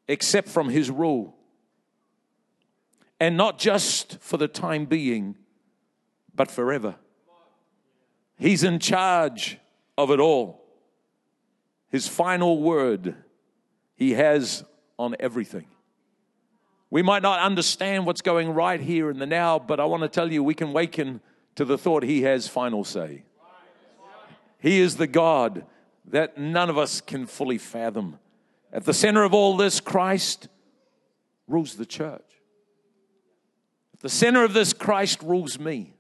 [0.08, 1.36] except from His rule.
[3.20, 5.36] And not just for the time being,
[6.36, 6.96] but forever.
[8.38, 9.58] He's in charge
[9.98, 10.64] of it all.
[11.90, 13.16] His final word
[13.98, 14.64] he has
[14.98, 15.68] on everything.
[16.90, 20.10] We might not understand what's going right here in the now, but I want to
[20.10, 21.22] tell you we can waken
[21.56, 23.24] to the thought He has final say.
[24.60, 25.66] He is the God
[26.06, 28.20] that none of us can fully fathom.
[28.72, 30.48] At the center of all this, Christ
[31.48, 32.24] rules the church.
[33.94, 35.94] At the center of this, Christ rules me.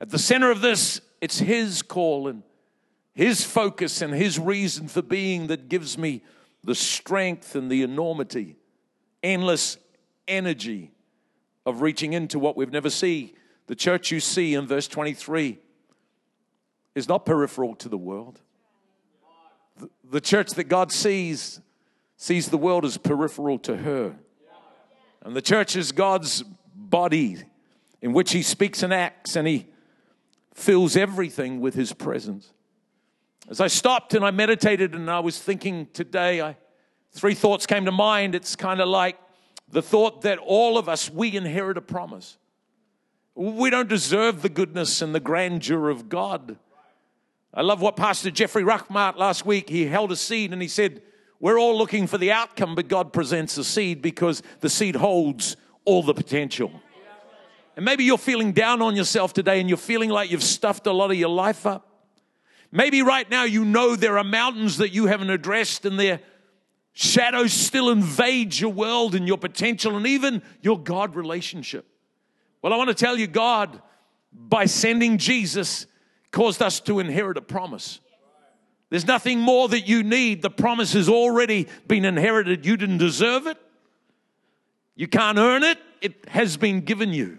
[0.00, 2.42] At the center of this, it's His call and
[3.12, 6.22] His focus and His reason for being that gives me
[6.62, 8.56] the strength and the enormity,
[9.22, 9.78] endless
[10.28, 10.90] energy
[11.66, 13.30] of reaching into what we've never seen.
[13.66, 15.58] The church you see in verse 23
[16.94, 18.40] is not peripheral to the world.
[20.04, 21.60] The church that God sees
[22.16, 24.14] sees the world as peripheral to her.
[25.22, 26.44] And the church is God's
[26.74, 27.38] body
[28.02, 29.68] in which He speaks and acts, and He
[30.52, 32.52] fills everything with His presence.
[33.48, 36.56] As I stopped and I meditated and I was thinking today, I,
[37.12, 38.34] three thoughts came to mind.
[38.34, 39.18] It's kind of like
[39.70, 42.38] the thought that all of us, we inherit a promise.
[43.34, 46.58] We don't deserve the goodness and the grandeur of God.
[47.52, 51.02] I love what Pastor Jeffrey Rachmat last week, he held a seed and he said,
[51.40, 55.56] We're all looking for the outcome, but God presents the seed because the seed holds
[55.84, 56.70] all the potential.
[57.76, 60.92] And maybe you're feeling down on yourself today and you're feeling like you've stuffed a
[60.92, 61.89] lot of your life up.
[62.72, 66.20] Maybe right now you know there are mountains that you haven't addressed and their
[66.92, 71.86] shadows still invade your world and your potential and even your God relationship.
[72.62, 73.80] Well, I want to tell you, God,
[74.32, 75.86] by sending Jesus,
[76.30, 78.00] caused us to inherit a promise.
[78.90, 80.42] There's nothing more that you need.
[80.42, 82.66] The promise has already been inherited.
[82.66, 83.56] You didn't deserve it.
[84.96, 85.78] You can't earn it.
[86.00, 87.38] It has been given you.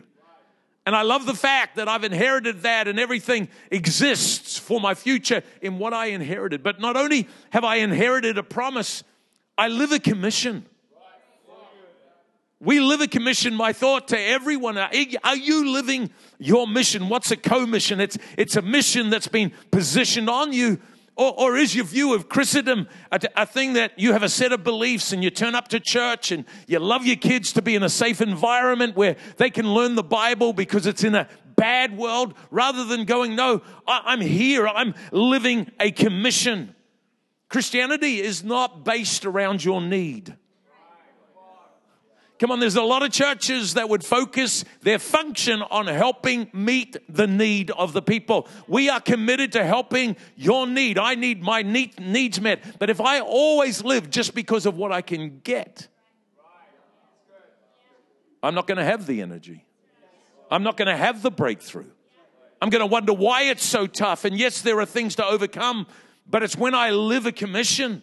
[0.86, 5.44] And I love the fact that I've inherited that and everything exists for my future
[5.62, 6.64] in what I inherited.
[6.64, 9.04] But not only have I inherited a promise,
[9.58, 10.66] I live a commission.
[12.60, 13.56] We live a commission.
[13.56, 17.10] My thought to everyone are you living your mission?
[17.10, 18.00] What's a co mission?
[18.00, 20.80] It's, it's a mission that's been positioned on you
[21.16, 24.52] or, or is your view of Christendom a, a thing that you have a set
[24.52, 27.76] of beliefs and you turn up to church and you love your kids to be
[27.76, 31.98] in a safe environment where they can learn the Bible because it's in a bad
[31.98, 36.76] world rather than going, no, I, I'm here, I'm living a commission.
[37.50, 40.36] Christianity is not based around your need.
[42.42, 46.98] Come on, there's a lot of churches that would focus their function on helping meet
[47.08, 48.48] the need of the people.
[48.68, 50.98] We are committed to helping your need.
[50.98, 52.80] I need my need, needs met.
[52.80, 55.88] But if I always live just because of what I can get,
[58.42, 59.64] I'm not going to have the energy.
[60.50, 61.92] I'm not going to have the breakthrough.
[62.60, 64.26] I'm going to wonder why it's so tough.
[64.26, 65.86] And yes, there are things to overcome,
[66.28, 68.02] but it's when I live a commission.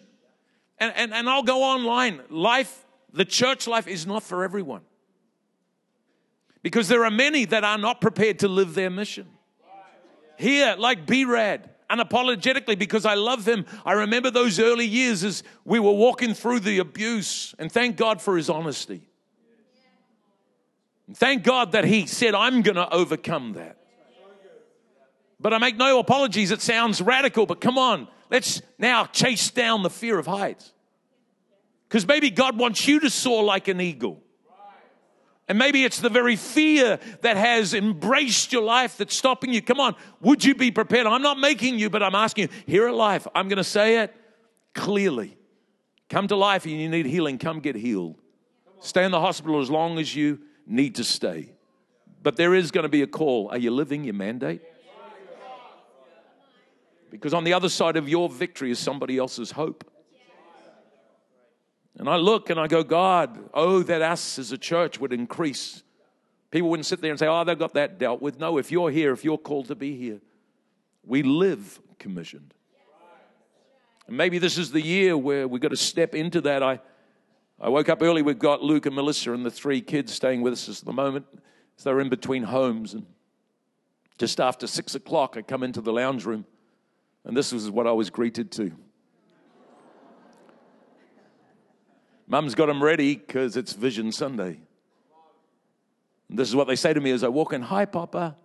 [0.79, 2.21] And, and, and I'll go online.
[2.31, 4.83] Life the church life is not for everyone.
[6.63, 9.27] Because there are many that are not prepared to live their mission.
[10.37, 13.65] Here, like B-Rad, unapologetically, because I love him.
[13.85, 18.21] I remember those early years as we were walking through the abuse, and thank God
[18.21, 19.09] for his honesty.
[21.15, 23.77] Thank God that He said, I'm going to overcome that.
[25.41, 26.51] But I make no apologies.
[26.51, 28.09] It sounds radical, but come on.
[28.31, 30.73] Let's now chase down the fear of heights.
[31.89, 34.23] Because maybe God wants you to soar like an eagle.
[35.49, 39.63] And maybe it's the very fear that has embraced your life that's stopping you.
[39.63, 41.07] Come on, would you be prepared?
[41.07, 44.01] I'm not making you, but I'm asking you, here at life, I'm going to say
[44.01, 44.15] it
[44.75, 45.39] clearly.
[46.11, 48.17] Come to life and you need healing, come get healed.
[48.81, 51.53] Stay in the hospital as long as you need to stay.
[52.23, 53.49] But there is going to be a call.
[53.51, 54.61] Are you living your mandate?
[57.11, 59.88] Because on the other side of your victory is somebody else's hope.
[61.99, 65.83] And I look and I go, God, oh, that us as a church would increase.
[66.51, 68.39] People wouldn't sit there and say, oh, they've got that dealt with.
[68.39, 70.21] No, if you're here, if you're called to be here,
[71.05, 72.55] we live commissioned.
[74.07, 76.63] And maybe this is the year where we've got to step into that.
[76.63, 76.81] I,
[77.61, 78.23] I woke up early.
[78.23, 81.27] We've got Luke and Melissa and the three kids staying with us at the moment.
[81.77, 82.95] So they're in between homes.
[82.95, 83.07] And
[84.17, 86.47] just after six o'clock, I come into the lounge room.
[87.25, 88.73] And this was what I was greeted to.
[92.31, 94.61] Mum's got them ready because it's Vision Sunday.
[96.29, 98.37] And this is what they say to me as I walk in Hi, Papa.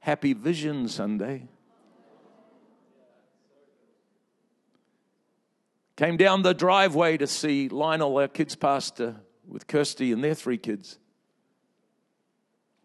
[0.00, 1.48] Happy Vision Sunday.
[5.94, 9.14] Came down the driveway to see Lionel, our kids' pastor,
[9.46, 10.98] with Kirsty and their three kids.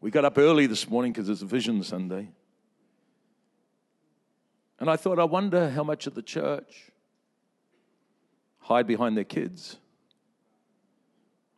[0.02, 2.30] We got up early this morning because it's Vision Sunday.
[4.80, 6.92] And I thought, I wonder how much of the church
[8.60, 9.78] hide behind their kids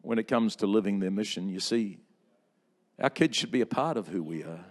[0.01, 1.49] when it comes to living their mission.
[1.49, 1.97] You see,
[2.99, 4.65] our kids should be a part of who we are,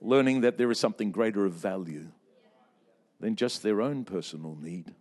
[0.00, 2.06] learning that there is something greater of value
[3.20, 4.94] than just their own personal need.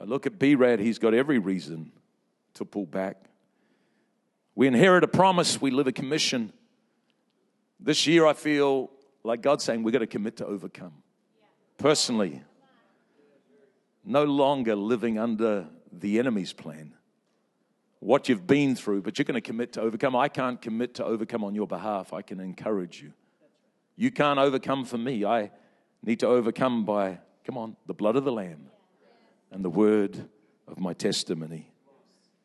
[0.00, 1.90] I look at B-Rad, he's got every reason
[2.54, 3.16] to pull back.
[4.54, 6.52] We inherit a promise, we live a commission.
[7.80, 8.90] This year, I feel
[9.24, 10.94] like God's saying we've got to commit to overcome.
[11.78, 12.42] Personally,
[14.04, 16.94] no longer living under the enemy's plan,
[18.00, 20.14] what you've been through, but you're going to commit to overcome.
[20.14, 22.12] I can't commit to overcome on your behalf.
[22.12, 23.12] I can encourage you.
[23.96, 25.24] You can't overcome for me.
[25.24, 25.50] I
[26.04, 28.68] need to overcome by, come on, the blood of the Lamb
[29.50, 30.28] and the word
[30.68, 31.72] of my testimony.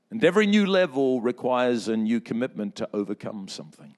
[0.10, 3.96] And every new level requires a new commitment to overcome something.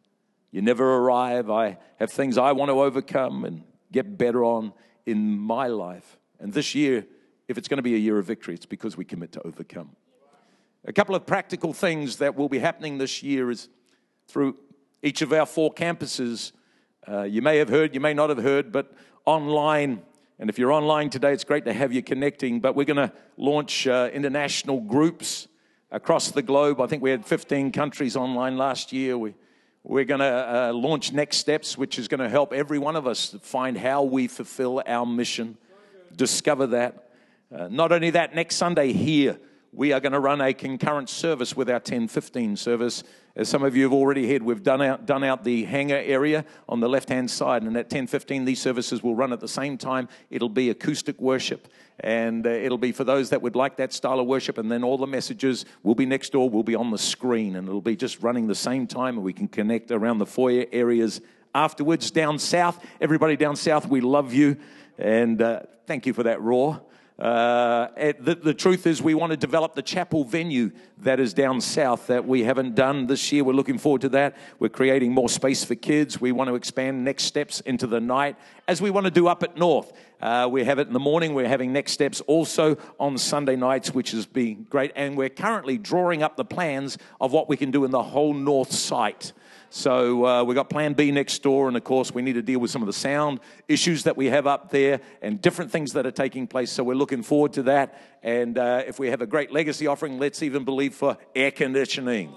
[0.51, 1.49] You never arrive.
[1.49, 4.73] I have things I want to overcome and get better on
[5.05, 6.17] in my life.
[6.39, 7.05] And this year,
[7.47, 9.95] if it's going to be a year of victory, it's because we commit to overcome.
[10.85, 13.69] A couple of practical things that will be happening this year is
[14.27, 14.57] through
[15.01, 16.51] each of our four campuses.
[17.07, 18.93] Uh, you may have heard, you may not have heard, but
[19.25, 20.01] online
[20.37, 22.59] and if you're online today, it's great to have you connecting.
[22.59, 25.47] But we're going to launch uh, international groups
[25.91, 26.81] across the globe.
[26.81, 29.17] I think we had 15 countries online last year.
[29.17, 29.33] We,
[29.83, 33.07] we're going to uh, launch Next Steps, which is going to help every one of
[33.07, 35.57] us find how we fulfill our mission,
[36.13, 37.05] discover that.
[37.53, 39.39] Uh, not only that, next Sunday here,
[39.71, 43.03] we are going to run a concurrent service with our 1015 service.
[43.35, 46.43] As some of you have already heard, we've done out, done out the hangar area
[46.67, 49.77] on the left hand side, and at 1015, these services will run at the same
[49.77, 50.09] time.
[50.31, 51.67] It'll be acoustic worship,
[51.99, 54.83] and uh, it'll be for those that would like that style of worship, and then
[54.83, 57.95] all the messages will be next door, will be on the screen, and it'll be
[57.95, 61.21] just running the same time, and we can connect around the foyer areas
[61.53, 62.09] afterwards.
[62.09, 64.57] Down south, everybody down south, we love you,
[64.97, 66.81] and uh, thank you for that roar.
[67.18, 67.88] Uh,
[68.20, 72.07] the, the, truth is, we want to develop the chapel venue that is down south
[72.07, 73.41] that we haven't done this year.
[73.41, 74.36] We're looking forward to that.
[74.59, 76.20] We're creating more space for kids.
[76.20, 78.36] We want to expand next steps into the night,
[78.68, 79.93] as we want to do up at North.
[80.22, 81.34] Uh, we have it in the morning.
[81.34, 84.91] We're having next steps also on Sunday nights, which has been great.
[84.97, 88.34] And we're currently drawing up the plans of what we can do in the whole
[88.34, 89.32] North site.
[89.76, 92.61] So uh, we've got Plan B next door, and of course, we need to deal
[92.61, 96.05] with some of the sound issues that we have up there and different things that
[96.05, 96.71] are taking place.
[96.71, 98.01] So we're looking forward to that.
[98.23, 102.34] And uh, if we have a great legacy offering, let's even believe for air conditioning.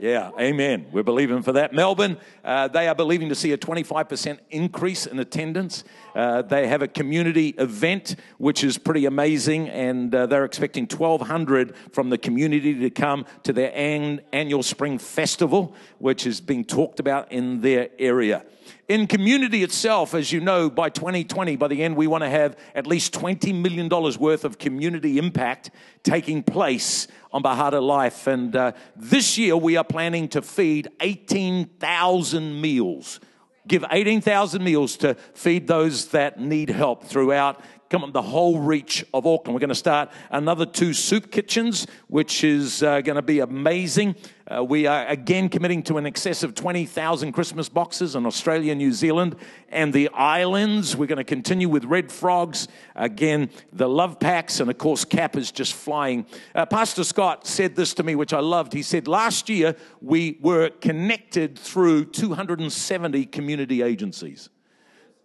[0.00, 0.86] Yeah, amen.
[0.92, 1.72] We're believing for that.
[1.72, 5.82] Melbourne, uh, they are believing to see a 25% increase in attendance.
[6.14, 11.74] Uh, they have a community event, which is pretty amazing, and uh, they're expecting 1,200
[11.92, 17.00] from the community to come to their an- annual spring festival, which is being talked
[17.00, 18.44] about in their area.
[18.88, 22.56] In community itself, as you know, by 2020, by the end, we want to have
[22.74, 25.70] at least $20 million worth of community impact
[26.02, 28.26] taking place on Bahada Life.
[28.26, 33.20] And uh, this year, we are planning to feed 18,000 meals.
[33.66, 37.60] Give 18,000 meals to feed those that need help throughout
[37.90, 39.54] come on, the whole reach of Auckland.
[39.54, 44.14] We're going to start another two soup kitchens, which is uh, going to be amazing.
[44.46, 48.92] Uh, we are again committing to an excess of 20,000 Christmas boxes in Australia, New
[48.92, 49.36] Zealand,
[49.70, 50.96] and the islands.
[50.96, 52.68] We're going to continue with Red Frogs.
[52.94, 56.26] Again, the love packs, and of course, Cap is just flying.
[56.54, 58.72] Uh, Pastor Scott said this to me, which I loved.
[58.72, 64.50] He said, Last year we were connected through 270 community agencies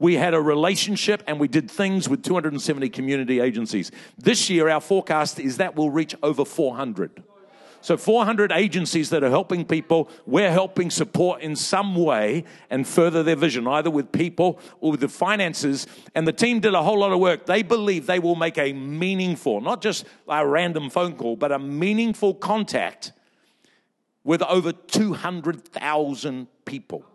[0.04, 3.90] we had a relationship and we did things with 270 community agencies.
[4.18, 7.24] This year, our forecast is that we'll reach over 400.
[7.80, 13.24] So, 400 agencies that are helping people, we're helping support in some way and further
[13.24, 15.88] their vision, either with people or with the finances.
[16.14, 17.46] And the team did a whole lot of work.
[17.46, 21.60] They believe they will make a meaningful, not just a random phone call, but a
[21.60, 23.14] meaningful contact
[24.26, 27.06] with over 200,000 people.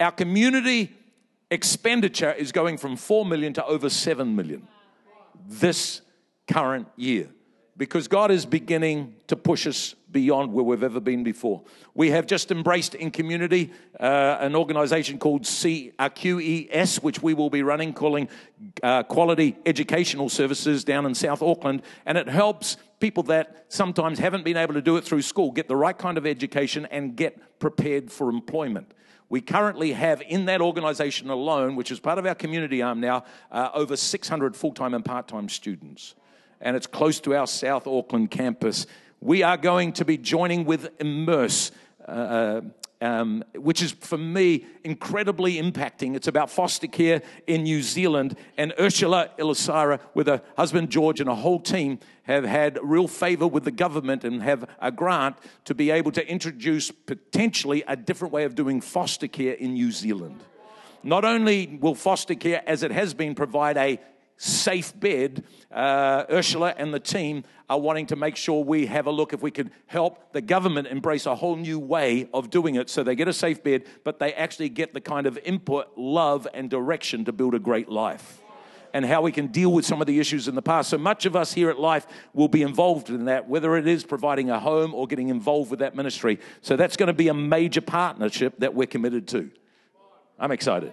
[0.00, 0.96] Our community
[1.50, 4.66] expenditure is going from 4 million to over 7 million
[5.46, 6.00] this
[6.48, 7.28] current year
[7.76, 11.62] because God is beginning to push us beyond where we've ever been before.
[11.94, 17.62] We have just embraced in community uh, an organization called CQES, which we will be
[17.62, 18.28] running, calling
[18.82, 24.44] uh, Quality Educational Services down in South Auckland, and it helps people that sometimes haven't
[24.44, 27.58] been able to do it through school get the right kind of education and get
[27.58, 28.92] prepared for employment.
[29.30, 33.24] We currently have in that organization alone, which is part of our community arm now,
[33.52, 36.16] uh, over 600 full time and part time students.
[36.60, 38.86] And it's close to our South Auckland campus.
[39.20, 41.70] We are going to be joining with Immerse.
[42.06, 42.60] Uh, uh
[43.00, 46.14] um, which is for me incredibly impacting.
[46.14, 48.36] It's about foster care in New Zealand.
[48.56, 53.46] And Ursula Ilisara, with her husband George and a whole team, have had real favor
[53.46, 58.32] with the government and have a grant to be able to introduce potentially a different
[58.32, 60.42] way of doing foster care in New Zealand.
[61.02, 63.98] Not only will foster care, as it has been, provide a
[64.40, 69.10] safe bed, uh, Ursula and the team are wanting to make sure we have a
[69.10, 72.88] look if we can help the government embrace a whole new way of doing it
[72.88, 76.48] so they get a safe bed, but they actually get the kind of input, love,
[76.54, 78.40] and direction to build a great life.
[78.94, 80.88] And how we can deal with some of the issues in the past.
[80.88, 84.04] So much of us here at Life will be involved in that, whether it is
[84.04, 86.40] providing a home or getting involved with that ministry.
[86.62, 89.50] So that's going to be a major partnership that we're committed to.
[90.38, 90.92] I'm excited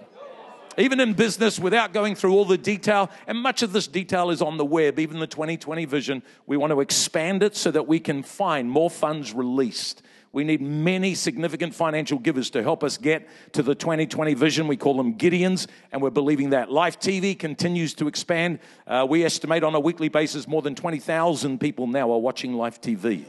[0.78, 3.10] even in business, without going through all the detail.
[3.26, 6.24] And much of this detail is on the web, even the 2020 vision.
[6.46, 10.02] We want to expand it so that we can find more funds released.
[10.34, 14.68] We need many significant financial givers to help us get to the 2020 vision.
[14.68, 16.72] We call them Gideons, and we're believing that.
[16.72, 18.60] Life TV continues to expand.
[18.86, 22.82] Uh, we estimate on a weekly basis more than 20,000 people now are watching Life
[22.82, 23.26] TV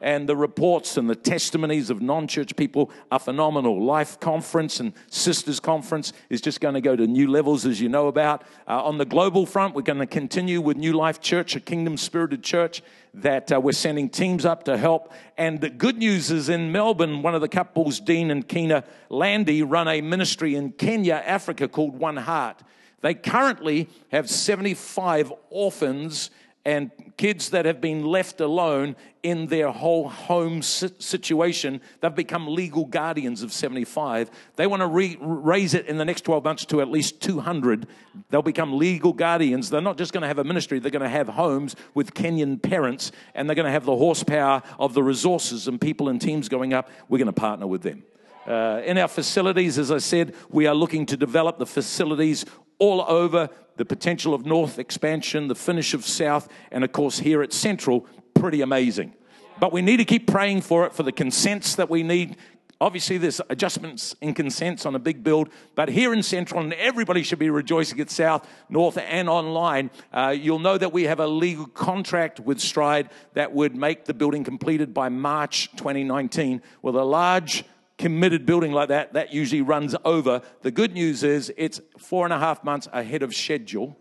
[0.00, 3.84] and the reports and the testimonies of non church people are phenomenal.
[3.84, 7.88] Life Conference and Sisters Conference is just going to go to new levels, as you
[7.88, 8.42] know about.
[8.66, 11.96] Uh, on the global front, we're going to continue with New Life Church, a kingdom
[11.96, 12.82] spirited church
[13.12, 15.12] that uh, we're sending teams up to help.
[15.36, 19.62] And the good news is in Melbourne, one of the couples, Dean and Kina Landy,
[19.62, 22.62] run a ministry in Kenya, Africa called One Heart.
[23.02, 26.30] They currently have 75 orphans
[26.64, 32.84] and kids that have been left alone in their whole home situation, they've become legal
[32.84, 34.30] guardians of 75.
[34.56, 37.86] They want to re- raise it in the next 12 months to at least 200.
[38.28, 39.70] They'll become legal guardians.
[39.70, 42.60] They're not just going to have a ministry, they're going to have homes with Kenyan
[42.60, 46.48] parents, and they're going to have the horsepower of the resources and people and teams
[46.48, 46.90] going up.
[47.08, 48.04] We're going to partner with them.
[48.46, 52.44] Uh, in our facilities, as I said, we are looking to develop the facilities
[52.78, 53.50] all over
[53.80, 58.06] the potential of North expansion, the finish of South, and of course here at Central,
[58.34, 59.14] pretty amazing.
[59.58, 62.36] But we need to keep praying for it, for the consents that we need.
[62.78, 67.22] Obviously, there's adjustments in consents on a big build, but here in Central, and everybody
[67.22, 71.26] should be rejoicing at South, North, and online, uh, you'll know that we have a
[71.26, 77.04] legal contract with Stride that would make the building completed by March 2019 with a
[77.04, 77.64] large
[78.00, 80.40] committed building like that, that usually runs over.
[80.62, 83.96] The good news is it's four and a half months ahead of schedule.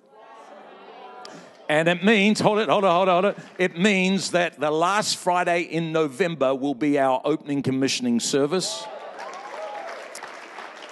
[1.67, 3.37] And it means, hold it, hold it, hold it, hold it.
[3.59, 8.83] It means that the last Friday in November will be our opening commissioning service,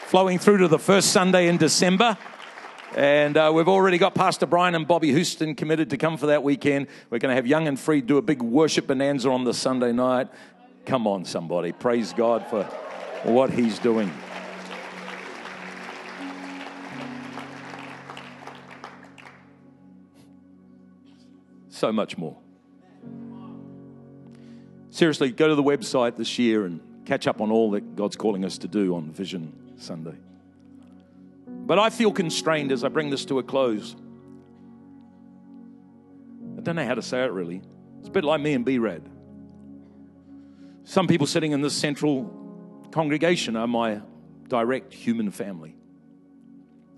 [0.05, 2.17] flowing through to the first Sunday in December.
[2.95, 6.43] And uh, we've already got Pastor Brian and Bobbie Houston committed to come for that
[6.43, 6.87] weekend.
[7.09, 9.93] We're going to have Young and Free do a big worship bonanza on the Sunday
[9.93, 10.27] night.
[10.85, 11.71] Come on, somebody.
[11.71, 12.69] Praise God for
[13.23, 14.11] what he's doing.
[21.69, 22.35] So much more.
[24.89, 28.43] Seriously, go to the website this year and catch up on all that God's calling
[28.43, 30.15] us to do on Vision Sunday.
[31.45, 33.95] But I feel constrained as I bring this to a close.
[36.57, 37.61] I don't know how to say it really.
[37.99, 39.03] It's a bit like me and B Rad.
[40.83, 42.46] Some people sitting in this central
[42.97, 44.01] congregation are my
[44.47, 45.75] direct human family.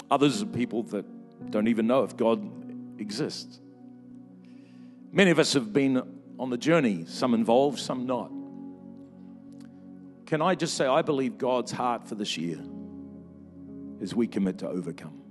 [0.09, 1.03] Others are people that
[1.51, 2.39] don't even know if God
[3.01, 3.59] exists.
[5.11, 6.01] Many of us have been
[6.39, 8.31] on the journey, some involved, some not.
[10.25, 12.61] Can I just say, I believe God's heart for this year
[13.99, 15.21] is we commit to overcome.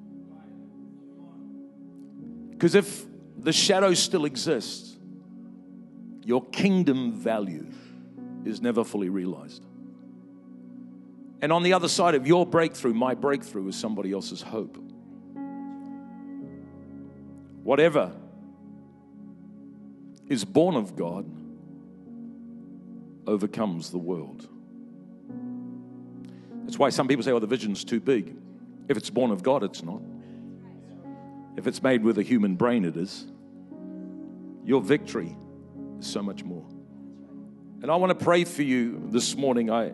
[2.50, 3.06] Because if
[3.38, 4.98] the shadow still exists,
[6.26, 7.68] your kingdom value
[8.44, 9.64] is never fully realized.
[11.40, 14.76] And on the other side of your breakthrough, my breakthrough is somebody else's hope.
[17.62, 18.12] Whatever
[20.26, 21.30] is born of God
[23.26, 24.48] overcomes the world.
[26.64, 28.34] That's why some people say, oh, the vision's too big.
[28.88, 30.00] If it's born of God, it's not.
[31.56, 33.26] If it's made with a human brain, it is.
[34.64, 35.36] Your victory
[35.98, 36.66] is so much more.
[37.82, 39.70] And I want to pray for you this morning.
[39.70, 39.92] I,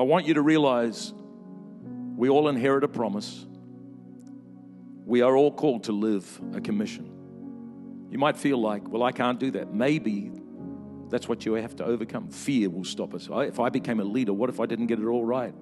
[0.00, 1.12] I want you to realize
[2.16, 3.44] we all inherit a promise.
[5.04, 8.08] We are all called to live a commission.
[8.10, 9.74] You might feel like, well, I can't do that.
[9.74, 10.32] Maybe
[11.10, 12.30] that's what you have to overcome.
[12.30, 13.28] Fear will stop us.
[13.30, 15.52] If I became a leader, what if I didn't get it all right?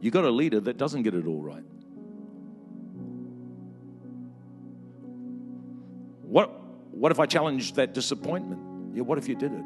[0.00, 1.64] You got a leader that doesn't get it all right.
[6.22, 6.50] What,
[6.92, 8.96] what if I challenged that disappointment?
[8.96, 9.64] Yeah, what if you did it?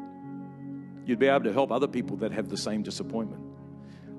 [1.05, 3.46] You'd be able to help other people that have the same disappointment.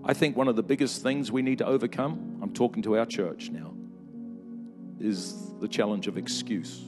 [0.04, 3.06] I think one of the biggest things we need to overcome, I'm talking to our
[3.06, 3.74] church now,
[5.00, 6.82] is the challenge of excuse.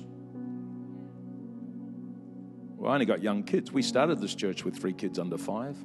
[2.77, 3.71] Well, I only got young kids.
[3.71, 5.77] We started this church with three kids under five.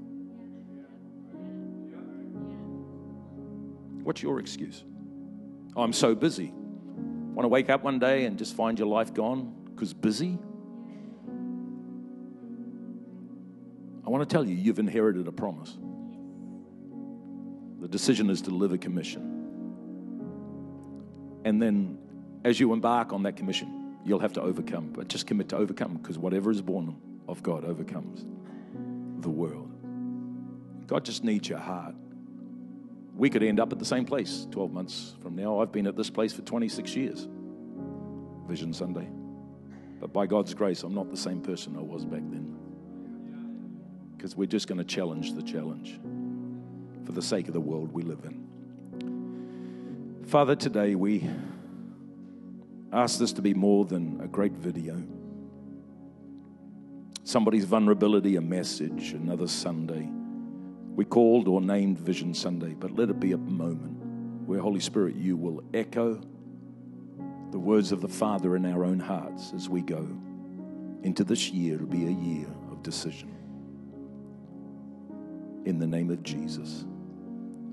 [4.03, 4.83] What's your excuse?
[5.75, 6.53] Oh, I'm so busy.
[6.53, 10.37] Want to wake up one day and just find your life gone because busy?
[14.05, 15.77] I want to tell you, you've inherited a promise.
[17.79, 19.31] The decision is to live a commission.
[21.43, 21.97] And then
[22.43, 24.91] as you embark on that commission, you'll have to overcome.
[24.93, 26.95] But just commit to overcome because whatever is born
[27.27, 28.25] of God overcomes
[29.21, 29.71] the world.
[30.87, 31.95] God just needs your heart.
[33.15, 35.59] We could end up at the same place 12 months from now.
[35.59, 37.27] I've been at this place for 26 years,
[38.47, 39.07] Vision Sunday.
[39.99, 42.55] But by God's grace, I'm not the same person I was back then.
[44.15, 45.99] Because we're just going to challenge the challenge
[47.05, 48.45] for the sake of the world we live in.
[50.25, 51.29] Father, today we
[52.91, 55.03] ask this to be more than a great video.
[57.23, 60.09] Somebody's vulnerability, a message, another Sunday.
[60.95, 65.15] We called or named Vision Sunday, but let it be a moment where, Holy Spirit,
[65.15, 66.21] you will echo
[67.51, 70.07] the words of the Father in our own hearts as we go
[71.03, 73.31] into this year to be a year of decision.
[75.65, 76.85] In the name of Jesus.